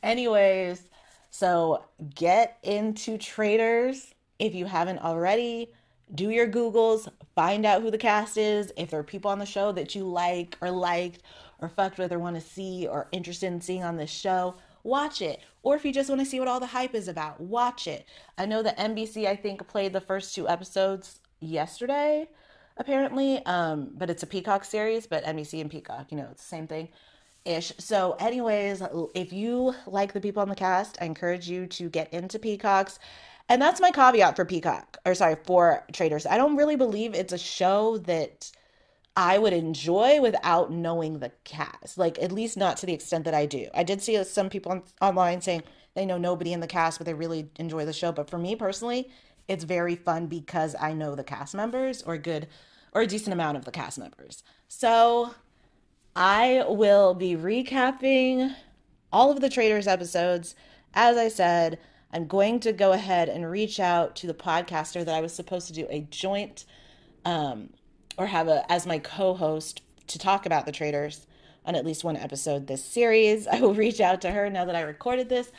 Anyways, 0.03 0.83
so 1.31 1.85
get 2.15 2.59
into 2.63 3.17
traitors 3.17 4.13
if 4.39 4.55
you 4.55 4.65
haven't 4.65 4.99
already. 4.99 5.73
do 6.15 6.29
your 6.31 6.47
Googles, 6.47 7.07
find 7.35 7.65
out 7.65 7.81
who 7.81 7.91
the 7.91 7.97
cast 7.97 8.37
is, 8.37 8.73
if 8.77 8.91
there 8.91 8.99
are 8.99 9.03
people 9.03 9.31
on 9.31 9.39
the 9.39 9.45
show 9.45 9.71
that 9.73 9.95
you 9.95 10.05
like 10.05 10.57
or 10.61 10.71
liked 10.71 11.23
or 11.59 11.69
fucked 11.69 11.97
with 11.99 12.11
or 12.13 12.19
want 12.19 12.35
to 12.35 12.41
see 12.41 12.87
or 12.87 13.07
interested 13.11 13.47
in 13.47 13.61
seeing 13.61 13.83
on 13.83 13.97
this 13.97 14.09
show, 14.11 14.55
watch 14.89 15.21
it. 15.21 15.39
Or 15.63 15.75
if 15.75 15.85
you 15.85 15.93
just 15.93 16.09
want 16.09 16.21
to 16.21 16.25
see 16.25 16.39
what 16.39 16.47
all 16.47 16.59
the 16.59 16.65
hype 16.67 16.95
is 16.95 17.07
about, 17.07 17.39
watch 17.39 17.87
it. 17.87 18.07
I 18.37 18.45
know 18.45 18.63
that 18.63 18.77
NBC, 18.77 19.25
I 19.25 19.35
think, 19.35 19.67
played 19.67 19.93
the 19.93 20.01
first 20.01 20.35
two 20.35 20.49
episodes 20.49 21.19
yesterday, 21.39 22.27
apparently, 22.77 23.45
um, 23.45 23.91
but 23.95 24.09
it's 24.09 24.23
a 24.23 24.27
Peacock 24.27 24.65
series, 24.65 25.07
but 25.07 25.23
NBC 25.23 25.61
and 25.61 25.71
Peacock, 25.71 26.11
you 26.11 26.17
know, 26.17 26.27
it's 26.31 26.43
the 26.43 26.49
same 26.49 26.67
thing 26.67 26.89
ish. 27.45 27.73
So, 27.77 28.15
anyways, 28.19 28.81
if 29.15 29.33
you 29.33 29.73
like 29.87 30.13
the 30.13 30.21
people 30.21 30.41
on 30.41 30.49
the 30.49 30.55
cast, 30.55 30.97
I 31.01 31.05
encourage 31.05 31.49
you 31.49 31.67
to 31.67 31.89
get 31.89 32.13
into 32.13 32.39
Peacocks. 32.39 32.99
And 33.47 33.61
that's 33.61 33.81
my 33.81 33.89
caveat 33.91 34.35
for 34.35 34.45
Peacock, 34.45 34.97
or 35.05 35.15
sorry, 35.15 35.35
for 35.43 35.83
Traitors. 35.91 36.27
I 36.27 36.37
don't 36.37 36.55
really 36.55 36.75
believe 36.75 37.15
it's 37.15 37.33
a 37.33 37.37
show 37.37 37.97
that 37.99 38.51
I 39.15 39.37
would 39.37 39.53
enjoy 39.53 40.21
without 40.21 40.71
knowing 40.71 41.19
the 41.19 41.31
cast. 41.43 41.97
Like, 41.97 42.17
at 42.21 42.31
least 42.31 42.57
not 42.57 42.77
to 42.77 42.85
the 42.85 42.93
extent 42.93 43.25
that 43.25 43.33
I 43.33 43.45
do. 43.45 43.67
I 43.73 43.83
did 43.83 44.01
see 44.01 44.23
some 44.23 44.49
people 44.49 44.71
on, 44.71 44.83
online 45.01 45.41
saying 45.41 45.63
they 45.95 46.05
know 46.05 46.17
nobody 46.17 46.53
in 46.53 46.59
the 46.59 46.67
cast, 46.67 46.99
but 46.99 47.05
they 47.05 47.13
really 47.13 47.49
enjoy 47.57 47.85
the 47.85 47.93
show. 47.93 48.11
But 48.11 48.29
for 48.29 48.37
me 48.37 48.55
personally, 48.55 49.09
it's 49.47 49.63
very 49.63 49.95
fun 49.95 50.27
because 50.27 50.75
I 50.79 50.93
know 50.93 51.15
the 51.15 51.23
cast 51.23 51.55
members 51.55 52.01
or 52.03 52.17
good 52.17 52.47
or 52.93 53.01
a 53.01 53.07
decent 53.07 53.33
amount 53.33 53.57
of 53.57 53.65
the 53.65 53.71
cast 53.71 53.99
members. 53.99 54.43
So 54.67 55.33
I 56.15 56.63
will 56.67 57.13
be 57.13 57.35
recapping 57.35 58.55
all 59.11 59.31
of 59.31 59.41
the 59.41 59.49
Traitors 59.49 59.87
episodes. 59.87 60.55
As 60.93 61.17
I 61.17 61.27
said, 61.27 61.79
I'm 62.11 62.27
going 62.27 62.59
to 62.61 62.73
go 62.73 62.91
ahead 62.91 63.29
and 63.29 63.49
reach 63.49 63.79
out 63.79 64.15
to 64.17 64.27
the 64.27 64.33
podcaster 64.33 65.05
that 65.05 65.15
I 65.15 65.21
was 65.21 65.33
supposed 65.33 65.67
to 65.67 65.73
do 65.73 65.87
a 65.89 66.01
joint 66.01 66.65
um, 67.25 67.69
or 68.19 68.27
have 68.27 68.47
a 68.47 68.69
as 68.71 68.85
my 68.85 68.99
co-host 68.99 69.81
to 70.05 70.19
talk 70.19 70.45
about 70.45 70.67
the 70.67 70.71
Traitors 70.71 71.25
on 71.65 71.73
at 71.73 71.85
least 71.85 72.03
one 72.03 72.17
episode 72.17 72.67
this 72.67 72.83
series. 72.83 73.47
I 73.51 73.61
will 73.61 73.73
reach 73.73 73.99
out 73.99 74.21
to 74.21 74.31
her 74.31 74.49
now 74.49 74.65
that 74.65 74.75
I 74.75 74.81
recorded 74.81 75.29
this. 75.29 75.51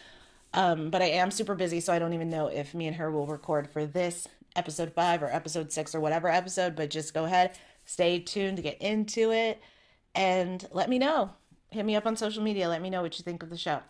Um, 0.53 0.90
but 0.90 1.01
I 1.01 1.07
am 1.07 1.31
super 1.31 1.55
busy, 1.55 1.81
so 1.81 1.92
I 1.92 1.99
don't 1.99 2.12
even 2.12 2.29
know 2.29 2.49
if 2.49 2.75
me 2.75 2.87
and 2.87 2.96
her 2.96 3.11
will 3.11 3.27
record 3.27 3.70
for 3.70 3.87
this 3.87 4.27
episode 4.57 4.92
five 4.92 5.23
or 5.23 5.33
episode 5.33 5.70
six 5.73 5.94
or 5.94 6.01
whatever 6.01 6.29
episode. 6.29 6.77
But 6.77 6.90
just 6.90 7.14
go 7.14 7.25
ahead, 7.25 7.57
stay 7.85 8.18
tuned 8.18 8.57
to 8.57 8.62
get 8.62 8.83
into 8.83 9.31
it, 9.31 9.61
and 10.14 10.66
let 10.73 10.90
me 10.90 10.99
know. 10.99 11.31
Hit 11.70 11.87
me 11.87 11.94
up 11.94 12.05
on 12.05 12.16
social 12.16 12.42
media. 12.42 12.68
Let 12.68 12.83
me 12.83 12.90
know 12.90 13.03
what 13.03 13.16
you 13.16 13.23
think 13.23 13.44
of 13.44 13.51
the 13.51 13.57
show. 13.57 13.75
All 13.75 13.81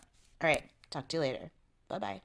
right, 0.49 0.63
talk 0.91 1.07
to 1.09 1.17
you 1.17 1.21
later. 1.21 1.51
Bye 1.87 1.99
bye. 1.99 2.21